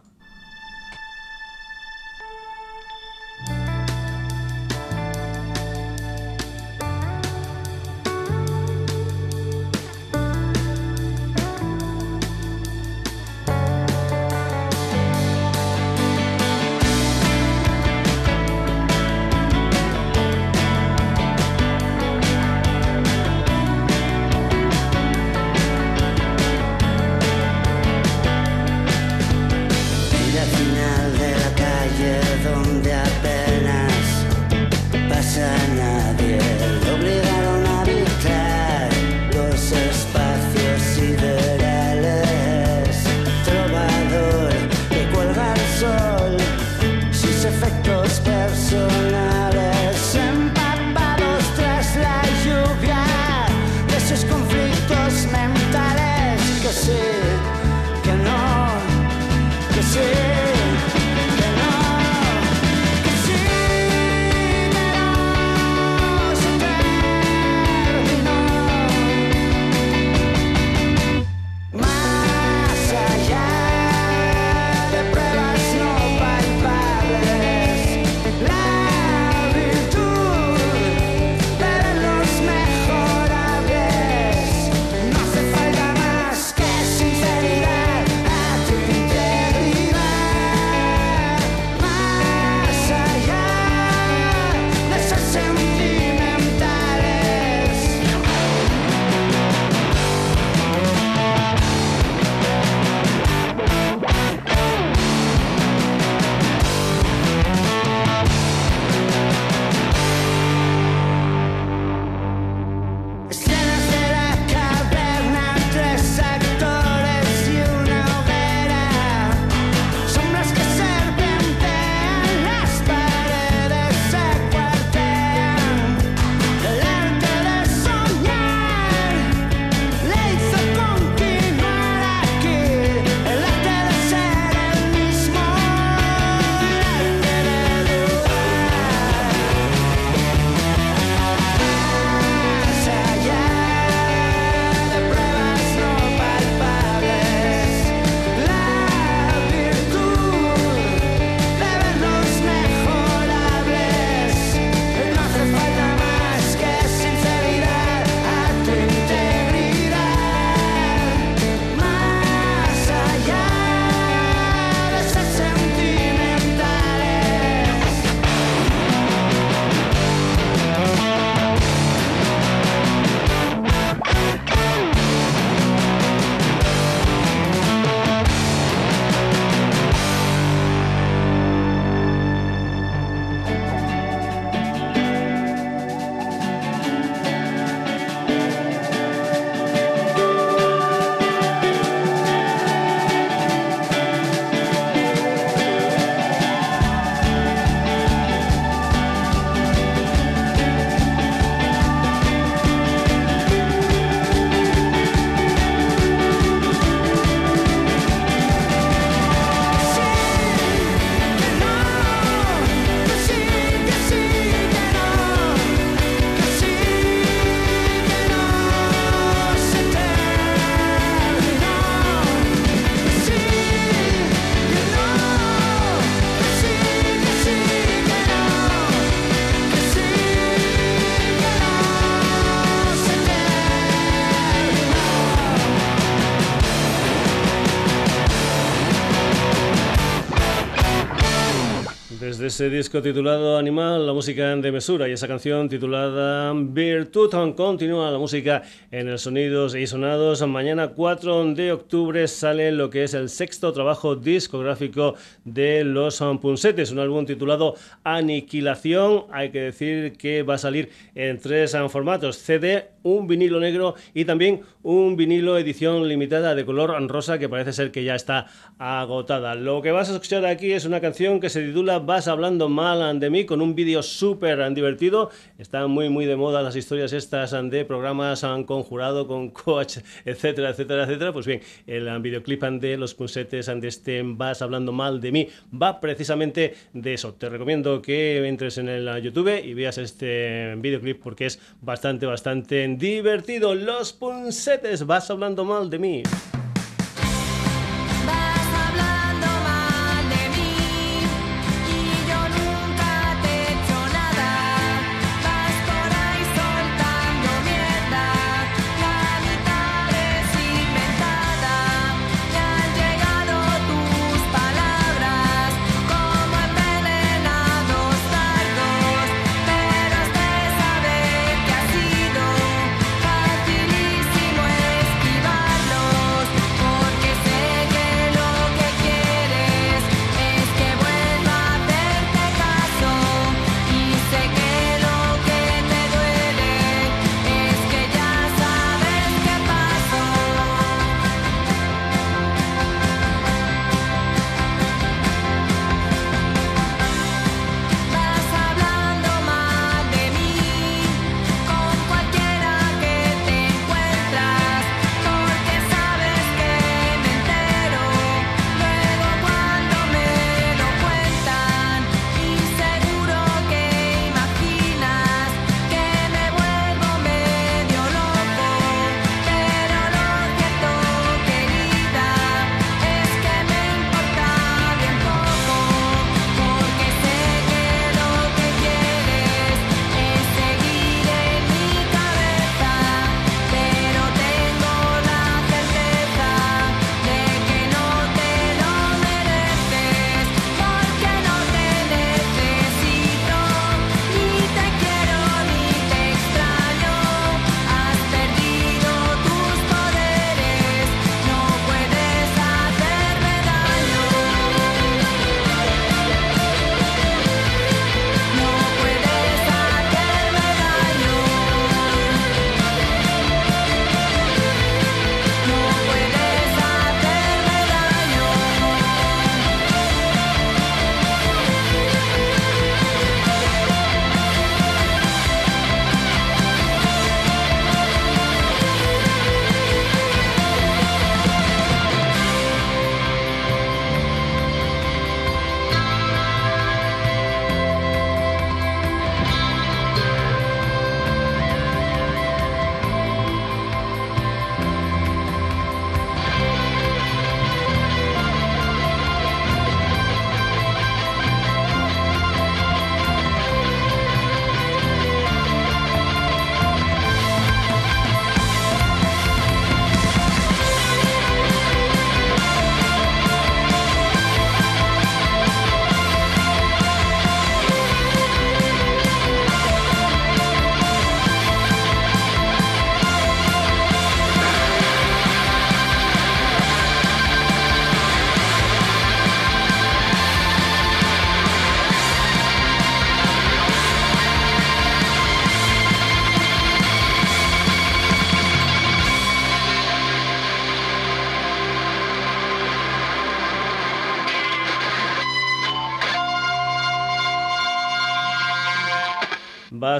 Ese 242.46 242.70
disco 242.70 243.02
titulado 243.02 243.58
Animal, 243.58 244.06
la 244.06 244.12
música 244.12 244.54
de 244.54 244.70
mesura 244.70 245.08
y 245.08 245.12
esa 245.12 245.26
canción 245.26 245.68
titulada 245.68 246.45
Virtud 246.54 247.54
continúa 247.56 248.10
la 248.10 248.18
música 248.18 248.62
en 248.90 249.08
el 249.08 249.18
Sonidos 249.18 249.74
y 249.74 249.86
Sonados. 249.86 250.46
Mañana 250.46 250.88
4 250.88 251.54
de 251.54 251.72
octubre 251.72 252.28
sale 252.28 252.70
lo 252.72 252.88
que 252.90 253.04
es 253.04 253.14
el 253.14 253.28
sexto 253.28 253.72
trabajo 253.72 254.16
discográfico 254.16 255.14
de 255.44 255.82
los 255.84 256.22
Punsetes, 256.40 256.92
un 256.92 257.00
álbum 257.00 257.26
titulado 257.26 257.74
Aniquilación. 258.04 259.24
Hay 259.32 259.50
que 259.50 259.60
decir 259.60 260.12
que 260.16 260.42
va 260.42 260.54
a 260.54 260.58
salir 260.58 260.90
en 261.14 261.38
tres 261.38 261.76
formatos, 261.88 262.38
CD, 262.38 262.90
un 263.02 263.26
vinilo 263.26 263.60
negro 263.60 263.94
y 264.14 264.24
también 264.24 264.62
un 264.82 265.16
vinilo 265.16 265.58
edición 265.58 266.08
limitada 266.08 266.54
de 266.54 266.64
color 266.64 266.90
rosa 267.08 267.38
que 267.38 267.48
parece 267.48 267.72
ser 267.72 267.90
que 267.90 268.04
ya 268.04 268.14
está 268.14 268.46
agotada. 268.78 269.54
Lo 269.54 269.82
que 269.82 269.92
vas 269.92 270.10
a 270.10 270.14
escuchar 270.14 270.44
aquí 270.44 270.72
es 270.72 270.84
una 270.84 271.00
canción 271.00 271.40
que 271.40 271.50
se 271.50 271.62
titula 271.62 271.98
Vas 271.98 272.28
hablando 272.28 272.68
mal 272.68 273.18
de 273.20 273.30
mí 273.30 273.44
con 273.44 273.60
un 273.60 273.74
vídeo 273.74 274.02
súper 274.02 274.72
divertido. 274.74 275.30
Están 275.58 275.90
muy 275.90 276.08
muy 276.08 276.26
moda 276.36 276.62
las 276.62 276.76
historias 276.76 277.12
estas 277.12 277.54
de 277.70 277.84
programas 277.84 278.44
han 278.44 278.64
conjurado 278.64 279.26
con 279.26 279.50
coach, 279.64 279.98
etcétera, 280.24 280.70
etcétera, 280.70 281.04
etcétera. 281.04 281.32
Pues 281.32 281.46
bien, 281.46 281.60
el 281.86 282.08
videoclip 282.20 282.62
de 282.62 282.96
los 282.96 283.14
punsetes 283.14 283.66
de 283.66 283.88
este 283.88 284.22
Vas 284.24 284.62
hablando 284.62 284.92
mal 284.92 285.20
de 285.20 285.32
mí 285.32 285.48
va 285.70 286.00
precisamente 286.00 286.74
de 286.92 287.14
eso. 287.14 287.34
Te 287.34 287.48
recomiendo 287.48 288.00
que 288.02 288.46
entres 288.46 288.78
en 288.78 288.88
el 288.88 289.22
YouTube 289.22 289.62
y 289.62 289.74
veas 289.74 289.98
este 289.98 290.74
videoclip 290.76 291.22
porque 291.22 291.46
es 291.46 291.58
bastante, 291.80 292.26
bastante 292.26 292.86
divertido. 292.96 293.74
Los 293.74 294.12
punsetes, 294.12 295.06
vas 295.06 295.30
hablando 295.30 295.64
mal 295.64 295.90
de 295.90 295.98
mí. 295.98 296.22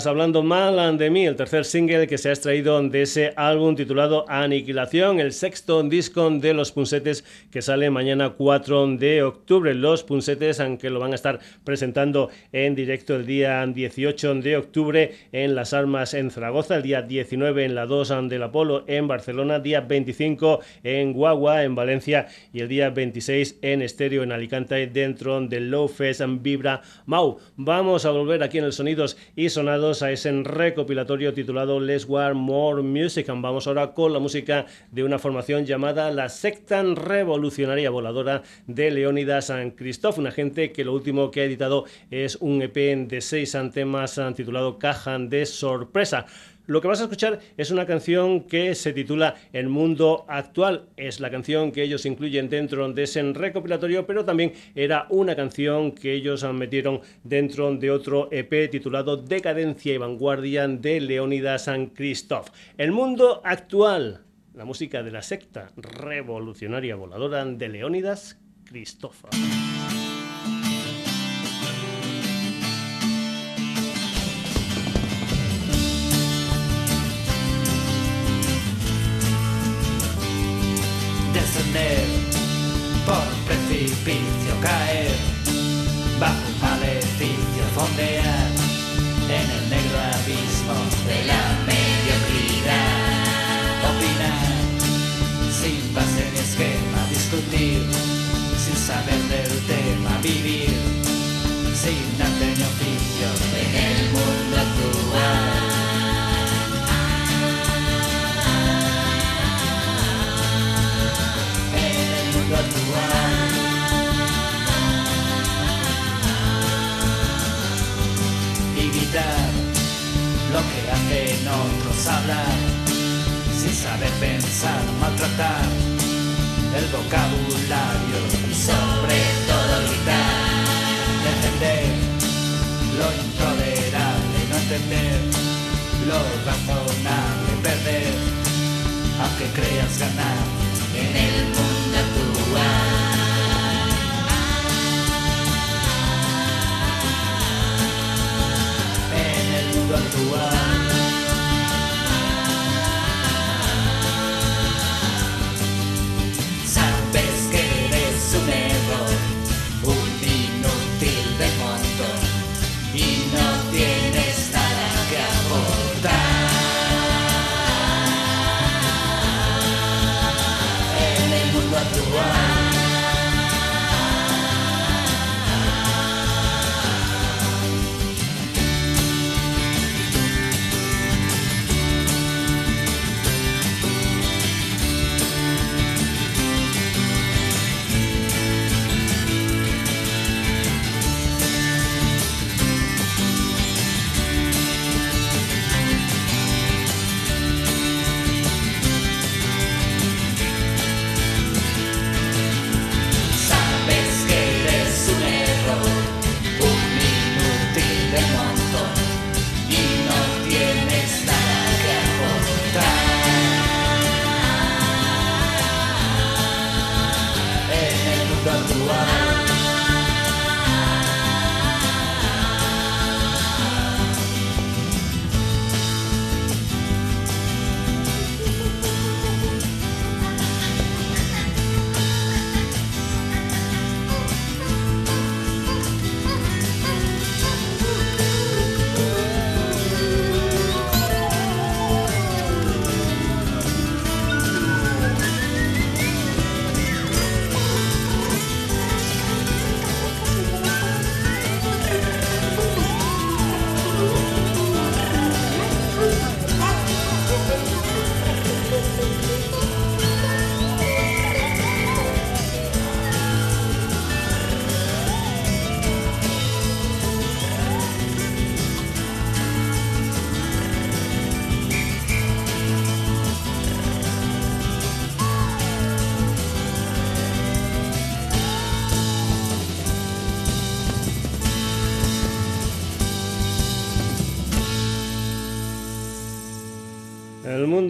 Hablando 0.04 0.42
mal 0.42 0.98
de 0.98 1.08
mí, 1.08 1.24
el 1.24 1.36
tercer 1.36 1.64
single 1.64 2.06
que 2.06 2.18
se 2.18 2.28
ha 2.28 2.32
extraído 2.32 2.82
de 2.82 3.00
ese 3.02 3.32
álbum 3.36 3.74
titulado 3.74 4.26
Aniquilación, 4.28 5.20
el 5.20 5.32
sexto 5.32 5.82
disco 5.82 6.28
de 6.28 6.52
Los 6.52 6.72
Punsetes 6.72 7.24
que 7.50 7.62
sale 7.62 7.88
mañana 7.88 8.34
4 8.36 8.98
de 8.98 9.22
octubre. 9.22 9.72
Los 9.74 10.04
Punsetes, 10.04 10.60
aunque 10.60 10.90
lo 10.90 11.00
van 11.00 11.12
a 11.12 11.14
estar 11.14 11.38
presentando 11.64 12.28
en 12.52 12.74
directo 12.74 13.16
el 13.16 13.24
día 13.24 13.64
18 13.64 14.34
de 14.34 14.58
octubre 14.58 15.14
en 15.32 15.54
Las 15.54 15.72
Armas 15.72 16.12
en 16.12 16.30
Zaragoza, 16.30 16.76
el 16.76 16.82
día 16.82 17.00
19 17.00 17.64
en 17.64 17.74
la 17.74 17.86
2 17.86 18.28
del 18.28 18.42
Apolo 18.42 18.84
en 18.88 19.08
Barcelona, 19.08 19.60
día 19.60 19.80
25 19.80 20.60
en 20.84 21.14
Guagua 21.14 21.64
en 21.64 21.74
Valencia 21.74 22.26
y 22.52 22.60
el 22.60 22.68
día 22.68 22.90
26 22.90 23.60
en 23.62 23.80
Estéreo 23.80 24.22
en 24.22 24.32
Alicante 24.32 24.86
dentro 24.88 25.40
del 25.40 25.70
Low 25.70 25.88
Fest 25.88 26.20
Vibra 26.40 26.82
Mau. 27.06 27.38
Vamos 27.56 28.04
a 28.04 28.10
volver 28.10 28.42
aquí 28.42 28.58
en 28.58 28.64
el 28.64 28.72
Sonidos 28.72 29.16
y 29.36 29.48
Sonados 29.48 29.85
a 29.86 30.10
ese 30.10 30.32
recopilatorio 30.42 31.32
titulado 31.32 31.78
Let's 31.78 32.06
War 32.08 32.34
More 32.34 32.82
Music. 32.82 33.28
Vamos 33.28 33.68
ahora 33.68 33.94
con 33.94 34.12
la 34.12 34.18
música 34.18 34.66
de 34.90 35.04
una 35.04 35.20
formación 35.20 35.64
llamada 35.64 36.10
la 36.10 36.28
Secta 36.28 36.82
Revolucionaria 36.82 37.90
Voladora 37.90 38.42
de 38.66 38.90
Leónidas 38.90 39.46
San 39.46 39.70
Cristóf, 39.70 40.18
una 40.18 40.32
gente 40.32 40.72
que 40.72 40.84
lo 40.84 40.92
último 40.92 41.30
que 41.30 41.42
ha 41.42 41.44
editado 41.44 41.84
es 42.10 42.34
un 42.36 42.62
EP 42.62 42.74
de 42.74 43.20
seis 43.20 43.56
temas 43.72 44.20
titulado 44.34 44.80
Caja 44.80 45.20
de 45.20 45.46
Sorpresa. 45.46 46.26
Lo 46.66 46.80
que 46.80 46.88
vas 46.88 47.00
a 47.00 47.04
escuchar 47.04 47.38
es 47.56 47.70
una 47.70 47.86
canción 47.86 48.40
que 48.40 48.74
se 48.74 48.92
titula 48.92 49.36
El 49.52 49.68
mundo 49.68 50.24
actual. 50.28 50.88
Es 50.96 51.20
la 51.20 51.30
canción 51.30 51.70
que 51.70 51.82
ellos 51.82 52.04
incluyen 52.06 52.48
dentro 52.48 52.92
de 52.92 53.04
ese 53.04 53.22
recopilatorio, 53.32 54.04
pero 54.04 54.24
también 54.24 54.52
era 54.74 55.06
una 55.10 55.36
canción 55.36 55.92
que 55.92 56.12
ellos 56.12 56.44
metieron 56.52 57.00
dentro 57.22 57.74
de 57.76 57.90
otro 57.90 58.28
EP 58.32 58.68
titulado 58.70 59.16
Decadencia 59.16 59.94
y 59.94 59.98
Vanguardia 59.98 60.66
de 60.66 61.00
Leónidas 61.00 61.64
San 61.64 61.86
Christoph. 61.86 62.48
El 62.76 62.90
mundo 62.90 63.40
actual. 63.44 64.22
La 64.54 64.64
música 64.64 65.02
de 65.02 65.10
la 65.10 65.22
secta 65.22 65.70
revolucionaria 65.76 66.96
voladora 66.96 67.44
de 67.44 67.68
Leónidas 67.68 68.40
Christoph. 68.64 69.24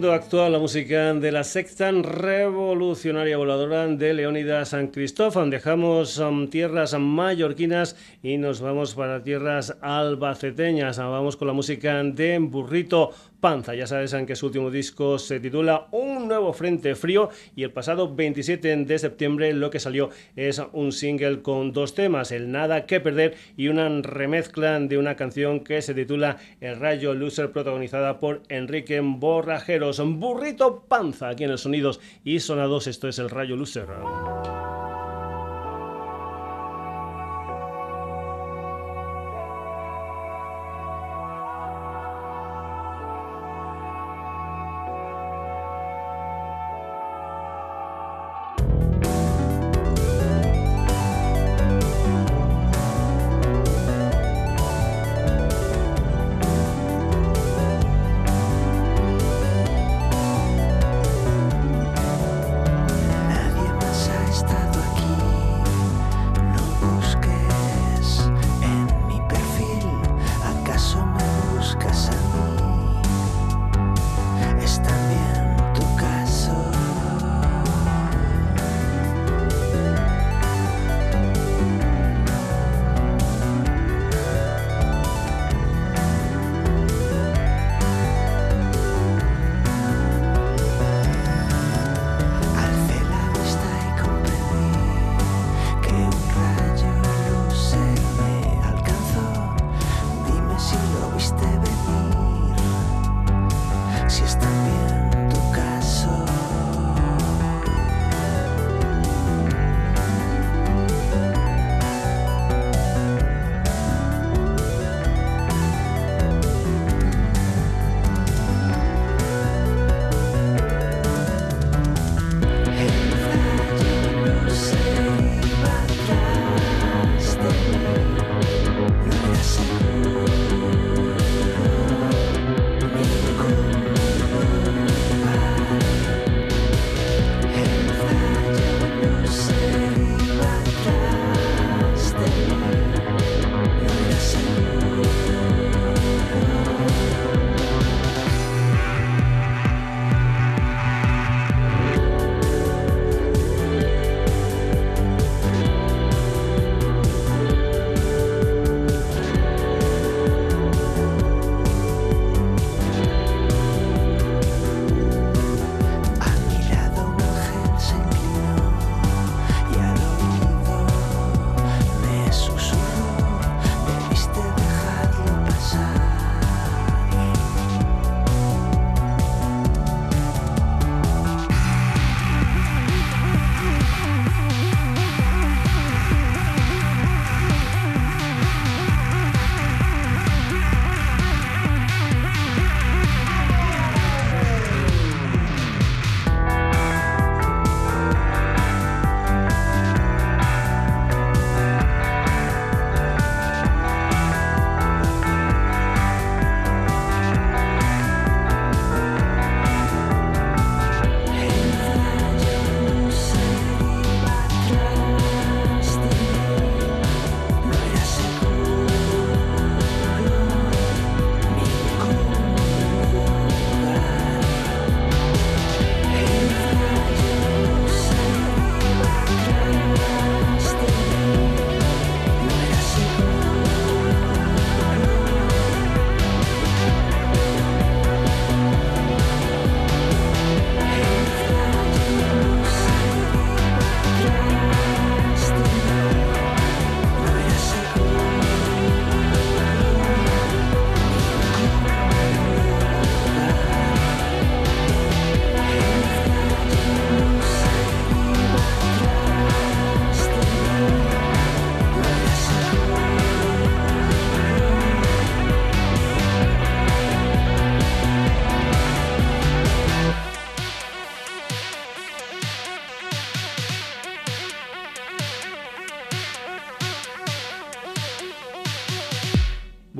Actual, 0.05 0.51
la 0.51 0.59
música 0.59 1.13
de 1.13 1.31
la 1.31 1.43
secta 1.43 1.89
revolucionaria 2.87 3.35
voladora 3.35 3.85
de 3.85 4.13
Leónidas 4.13 4.69
San 4.69 4.87
Cristóbal. 4.87 5.49
Dejamos 5.49 6.19
um, 6.19 6.47
tierras 6.47 6.97
mallorquinas 6.97 7.97
y 8.23 8.37
nos 8.37 8.61
vamos 8.61 8.95
para 8.95 9.21
tierras 9.21 9.75
albaceteñas. 9.81 10.97
Vamos 10.97 11.35
con 11.35 11.49
la 11.49 11.53
música 11.53 12.01
de 12.01 12.39
Burrito 12.39 13.11
Panza. 13.41 13.75
Ya 13.75 13.87
sabes 13.87 14.15
que 14.25 14.35
su 14.35 14.47
último 14.47 14.71
disco 14.71 15.19
se 15.19 15.39
titula 15.39 15.87
Un 15.91 16.27
nuevo 16.27 16.53
frente 16.53 16.95
frío 16.95 17.29
y 17.55 17.63
el 17.63 17.71
pasado 17.71 18.15
27 18.15 18.77
de 18.77 18.99
septiembre 18.99 19.53
lo 19.53 19.69
que 19.69 19.79
salió 19.79 20.09
es 20.35 20.61
un 20.71 20.91
single 20.91 21.41
con 21.41 21.73
dos 21.73 21.93
temas, 21.93 22.31
El 22.31 22.51
Nada 22.51 22.85
que 22.85 22.99
Perder 22.99 23.35
y 23.57 23.67
una 23.67 23.89
remezcla 24.01 24.79
de 24.79 24.97
una 24.97 25.15
canción 25.15 25.59
que 25.59 25.81
se 25.81 25.93
titula 25.93 26.37
El 26.61 26.79
Rayo 26.79 27.13
Loser 27.13 27.51
protagonizada 27.51 28.19
por 28.19 28.41
Enrique 28.49 28.99
Borrajeros. 29.01 30.01
Burrito 30.03 30.85
Panza 30.87 31.29
aquí 31.29 31.43
en 31.43 31.51
el 31.51 31.57
Sonidos 31.57 31.99
y 32.23 32.39
Sonados. 32.39 32.76
Esto 32.85 33.07
es 33.07 33.17
El 33.17 33.31
Rayo 33.31 33.55
Loser. 33.55 33.87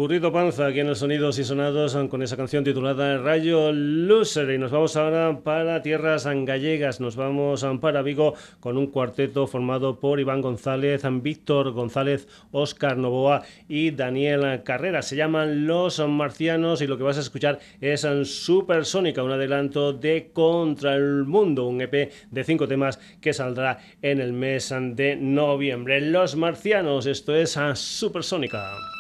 Burrito 0.08 0.32
Panza 0.32 0.68
aquí 0.68 0.80
en 0.80 0.88
los 0.88 1.00
Sonidos 1.00 1.38
y 1.38 1.44
Sonados 1.44 1.98
con 2.10 2.22
esa 2.22 2.38
canción 2.38 2.64
titulada 2.64 3.18
Rayo 3.18 3.74
Loser 3.74 4.52
y 4.52 4.58
nos 4.58 4.72
vamos 4.72 4.96
ahora 4.96 5.42
para 5.44 5.82
tierras 5.82 6.26
gallegas, 6.26 7.02
nos 7.02 7.18
vamos 7.18 7.66
para 7.82 8.02
Vigo 8.04 8.34
con 8.62 8.78
un 8.78 8.88
cuarteto 8.88 9.48
formado 9.48 10.00
por 10.00 10.22
Iván 10.22 10.40
González, 10.40 11.02
Víctor 11.22 11.74
González, 11.74 12.30
Óscar 12.52 12.96
Novoa 12.96 13.44
y 13.68 13.92
Daniel 13.92 14.64
Carrera. 14.64 15.02
Se 15.02 15.18
llaman 15.18 15.68
Los 15.68 16.00
Marcianos 16.00 16.82
y 16.82 16.88
lo 16.88 16.98
que 16.98 17.04
vas 17.04 17.18
a 17.18 17.22
escuchar 17.22 17.60
es 17.82 18.08
Supersónica, 18.24 19.24
un 19.24 19.32
adelanto 19.34 19.92
de 19.92 20.30
Contra 20.32 20.96
el 20.96 21.26
Mundo, 21.26 21.68
un 21.68 21.82
EP 21.82 22.14
de 22.32 22.44
cinco 22.46 22.66
temas 22.66 22.98
que 23.20 23.34
saldrá 23.34 23.80
en 24.02 24.22
el 24.22 24.32
mes 24.32 24.74
de 24.74 25.18
noviembre. 25.18 26.00
Los 26.00 26.38
Marcianos, 26.38 27.08
esto 27.08 27.36
es 27.36 27.60
Supersónica. 27.74 28.97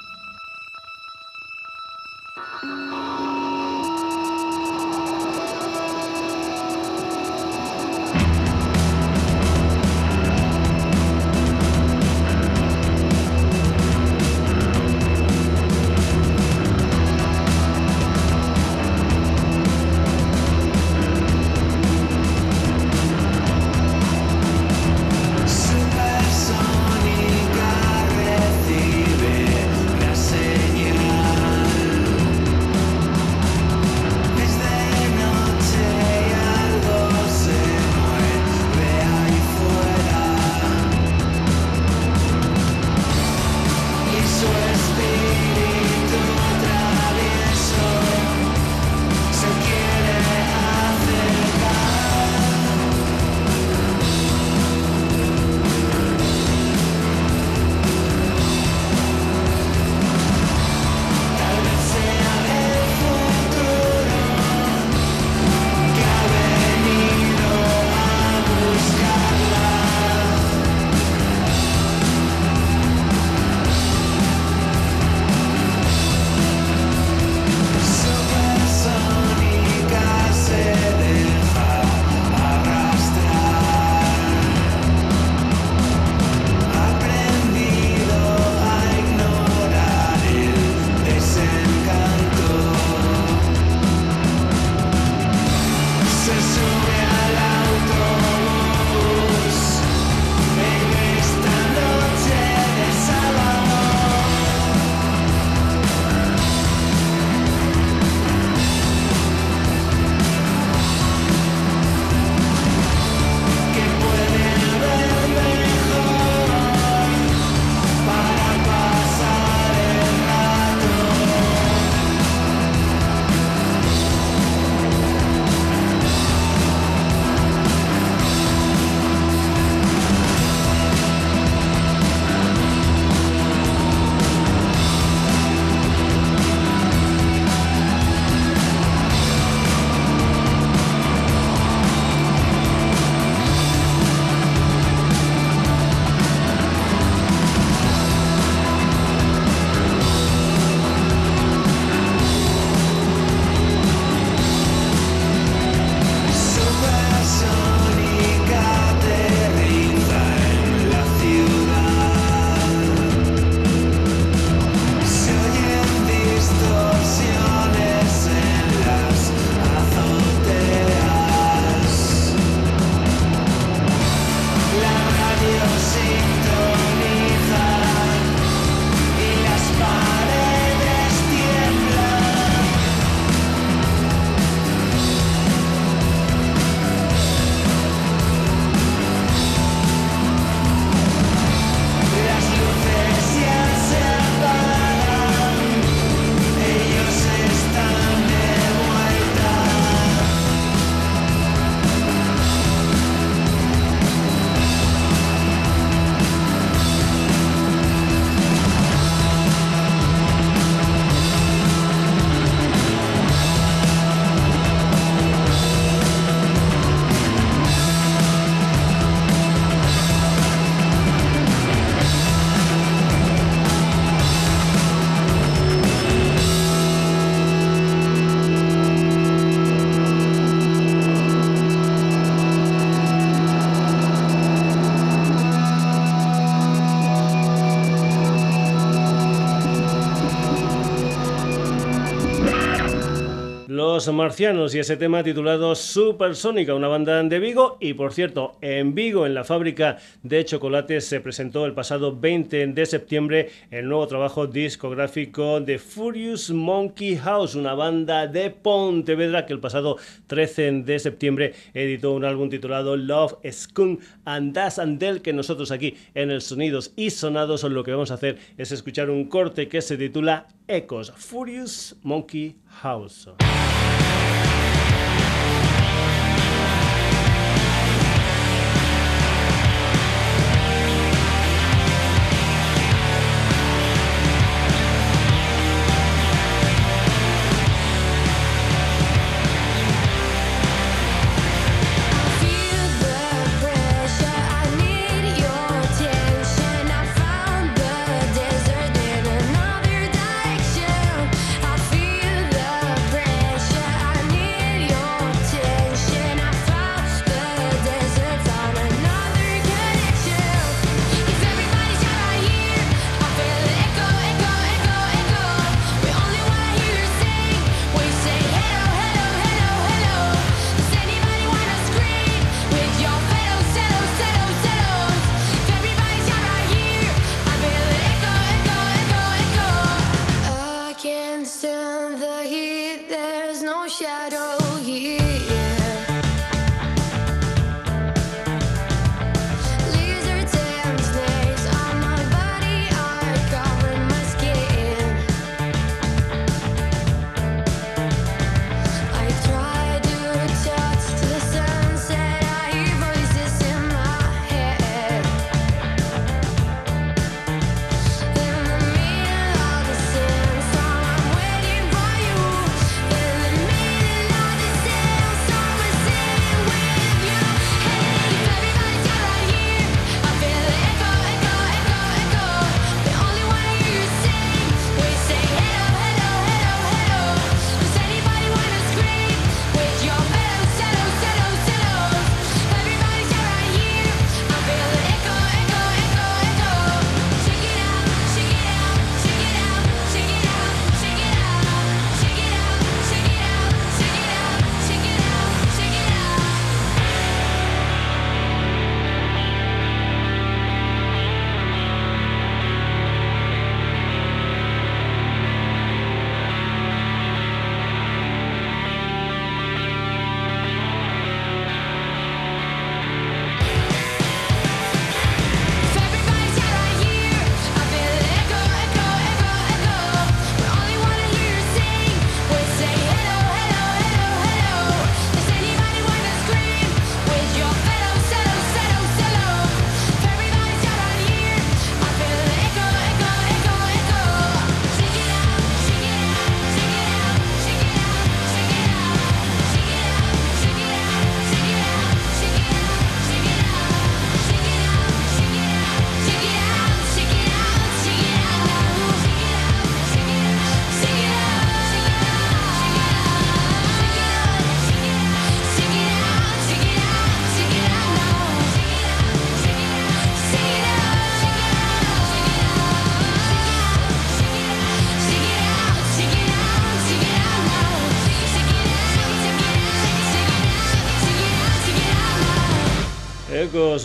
Marcianos 244.13 244.73
y 244.73 244.79
ese 244.79 244.95
tema 244.95 245.23
titulado 245.23 245.75
Supersónica, 245.75 246.73
una 246.73 246.87
banda 246.87 247.21
de 247.23 247.39
Vigo. 247.39 247.77
Y 247.79 247.93
por 247.93 248.13
cierto, 248.13 248.57
en 248.61 248.95
Vigo, 248.95 249.25
en 249.25 249.33
la 249.33 249.43
fábrica 249.43 249.97
de 250.23 250.45
chocolates, 250.45 251.05
se 251.05 251.19
presentó 251.19 251.65
el 251.65 251.73
pasado 251.73 252.15
20 252.17 252.67
de 252.67 252.85
septiembre 252.85 253.49
el 253.71 253.87
nuevo 253.87 254.07
trabajo 254.07 254.47
discográfico 254.47 255.61
de 255.61 255.79
Furious 255.79 256.51
Monkey 256.51 257.17
House, 257.17 257.55
una 257.55 257.73
banda 257.73 258.27
de 258.27 258.49
Pontevedra 258.49 259.45
que 259.45 259.53
el 259.53 259.59
pasado 259.59 259.97
13 260.27 260.83
de 260.83 260.99
septiembre 260.99 261.53
editó 261.73 262.13
un 262.13 262.23
álbum 262.23 262.49
titulado 262.49 262.95
Love 262.95 263.37
Skunk 263.51 264.01
and 264.25 264.53
Das 264.53 264.79
and 264.79 264.99
Del, 264.99 265.21
que 265.21 265.33
nosotros 265.33 265.71
aquí 265.71 265.95
en 266.13 266.31
el 266.31 266.41
Sonidos 266.41 266.93
y 266.95 267.09
Sonados 267.09 267.63
lo 267.63 267.83
que 267.83 267.91
vamos 267.91 268.11
a 268.11 268.15
hacer 268.15 268.37
es 268.57 268.71
escuchar 268.71 269.09
un 269.09 269.25
corte 269.25 269.67
que 269.67 269.81
se 269.81 269.97
titula 269.97 270.47
Echoes, 270.67 271.11
Furious 271.11 271.95
Monkey 272.03 272.55
House. 272.81 273.29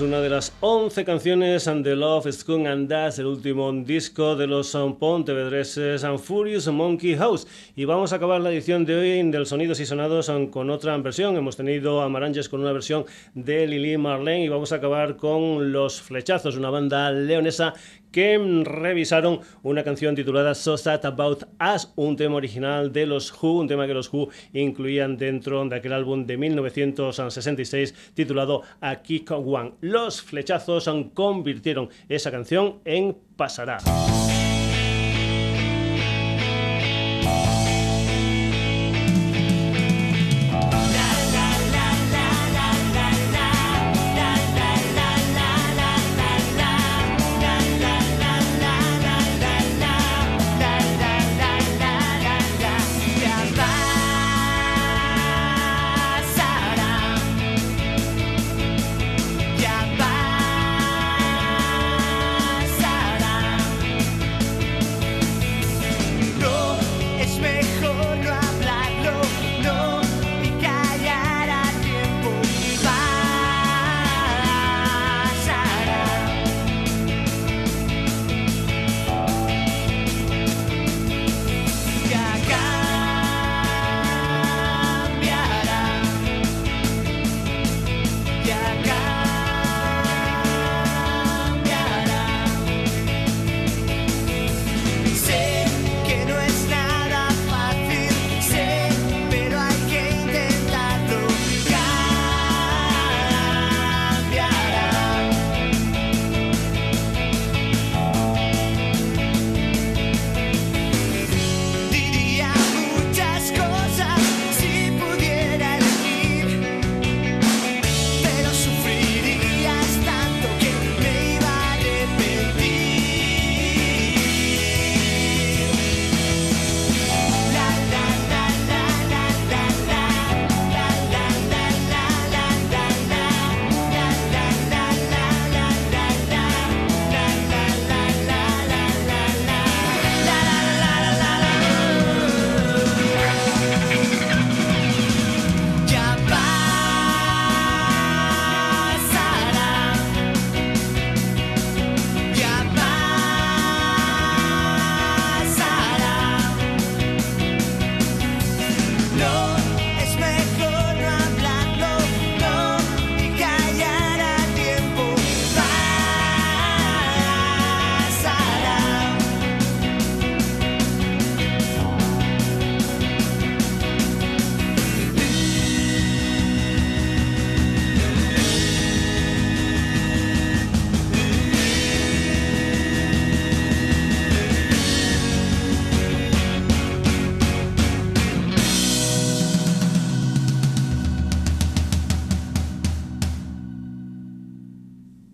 Una 0.01 0.21
de 0.21 0.31
las 0.31 0.55
11 0.61 1.05
canciones 1.05 1.69
and 1.69 1.85
The 1.85 1.95
Love 1.95 2.33
Skunk 2.33 2.67
and 2.67 2.89
Das, 2.89 3.19
el 3.19 3.27
último 3.27 3.71
disco 3.73 4.37
de 4.37 4.47
los 4.47 4.77
Pontevedreses 4.99 6.05
and 6.05 6.19
Furious 6.19 6.67
Monkey 6.69 7.15
House. 7.17 7.47
Y 7.77 7.85
vamos 7.85 8.13
a 8.13 8.17
acabar 8.17 8.41
la 8.41 8.51
edición 8.51 8.85
de 8.87 8.95
hoy 8.95 9.31
del 9.31 9.45
Sonidos 9.45 9.81
y 9.81 9.87
Sonados 9.87 10.31
con 10.51 10.71
otra 10.71 10.97
versión. 10.97 11.37
Hemos 11.37 11.57
tenido 11.57 12.01
a 12.01 12.09
con 12.49 12.61
una 12.61 12.73
versión 12.73 13.05
de 13.35 13.67
Lili 13.67 13.99
Marlene 13.99 14.45
y 14.45 14.49
vamos 14.49 14.73
a 14.73 14.77
acabar 14.77 15.17
con 15.17 15.73
Los 15.73 16.01
Flechazos, 16.01 16.57
una 16.57 16.71
banda 16.71 17.11
leonesa 17.11 17.75
que 18.13 18.39
revisaron 18.65 19.41
una 19.63 19.83
canción 19.83 20.15
titulada 20.15 20.55
So 20.55 20.77
Sad 20.77 21.05
About 21.07 21.45
Us, 21.75 21.93
un 21.97 22.17
tema 22.17 22.37
original 22.37 22.93
de 22.93 23.07
los 23.07 23.33
Who, 23.33 23.61
un 23.61 23.69
tema 23.69 23.87
que 23.87 23.95
los 23.95 24.13
Who 24.13 24.29
incluían 24.53 25.17
dentro 25.17 25.65
de 25.65 25.77
aquel 25.77 25.95
álbum 25.95 26.27
de 26.27 26.37
1966 26.37 28.13
titulado 28.15 28.63
A 28.81 29.03
Kick 29.03 29.31
One. 29.31 29.73
Los 29.81 30.23
flechazos 30.23 30.89
convirtieron 31.15 31.89
esa 32.09 32.31
canción 32.31 32.81
en 32.85 33.17
Pasará. 33.37 33.79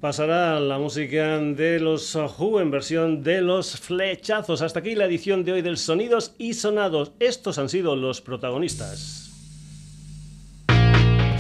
Pasará 0.09 0.59
la 0.59 0.79
música 0.79 1.37
de 1.39 1.79
los 1.79 2.17
Who 2.17 2.63
en 2.63 2.71
versión 2.71 3.23
de 3.23 3.43
los 3.43 3.79
flechazos. 3.79 4.63
Hasta 4.63 4.79
aquí 4.79 4.95
la 4.95 5.05
edición 5.05 5.45
de 5.45 5.53
hoy 5.53 5.61
del 5.61 5.77
Sonidos 5.77 6.35
y 6.39 6.55
Sonados. 6.55 7.13
Estos 7.21 7.59
han 7.59 7.69
sido 7.69 7.95
los 7.95 8.23
protagonistas. 8.23 9.31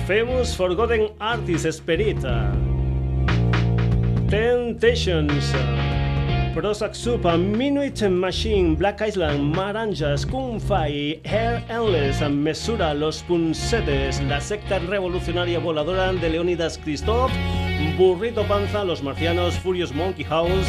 Famous 0.06 0.54
Forgotten 0.54 1.12
Artist 1.18 1.64
Esperita. 1.64 2.52
Temptations. 4.28 5.54
Prozac 6.52 6.92
Soup, 6.92 7.24
Minuit 7.38 8.02
Machine, 8.02 8.74
Black 8.74 9.00
Island, 9.00 9.54
Maranjas, 9.54 10.26
Kung 10.26 10.60
Fai, 10.60 11.20
Hair 11.24 11.64
Endless, 11.70 12.20
Mesura, 12.28 12.92
Los 12.94 13.22
Punsetes, 13.22 14.20
La 14.24 14.40
Secta 14.40 14.78
Revolucionaria 14.80 15.58
Voladora 15.58 16.12
de 16.12 16.28
Leonidas 16.28 16.76
Christoph, 16.76 17.30
Burrito 17.96 18.46
Panza, 18.46 18.84
Los 18.84 19.02
Marcianos, 19.02 19.58
Furious 19.58 19.94
Monkey 19.94 20.24
House 20.24 20.68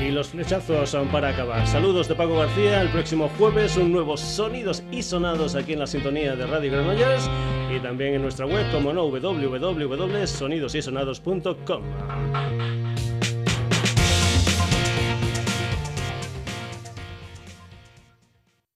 y 0.00 0.10
Los 0.10 0.28
Flechazos 0.28 0.88
son 0.90 1.08
para 1.08 1.30
acabar. 1.30 1.66
Saludos 1.66 2.06
de 2.08 2.14
Paco 2.14 2.38
García, 2.38 2.80
el 2.82 2.90
próximo 2.90 3.28
jueves 3.38 3.76
un 3.76 3.90
nuevo 3.92 4.16
Sonidos 4.16 4.82
y 4.90 5.02
Sonados 5.02 5.54
aquí 5.54 5.74
en 5.74 5.80
la 5.80 5.86
sintonía 5.86 6.34
de 6.36 6.46
Radio 6.46 6.72
Granollers 6.72 7.28
y 7.74 7.80
también 7.80 8.14
en 8.14 8.22
nuestra 8.22 8.46
web 8.46 8.64
como 8.72 8.92
no 8.92 9.08
www.sonidosysonados.com. 9.08 11.82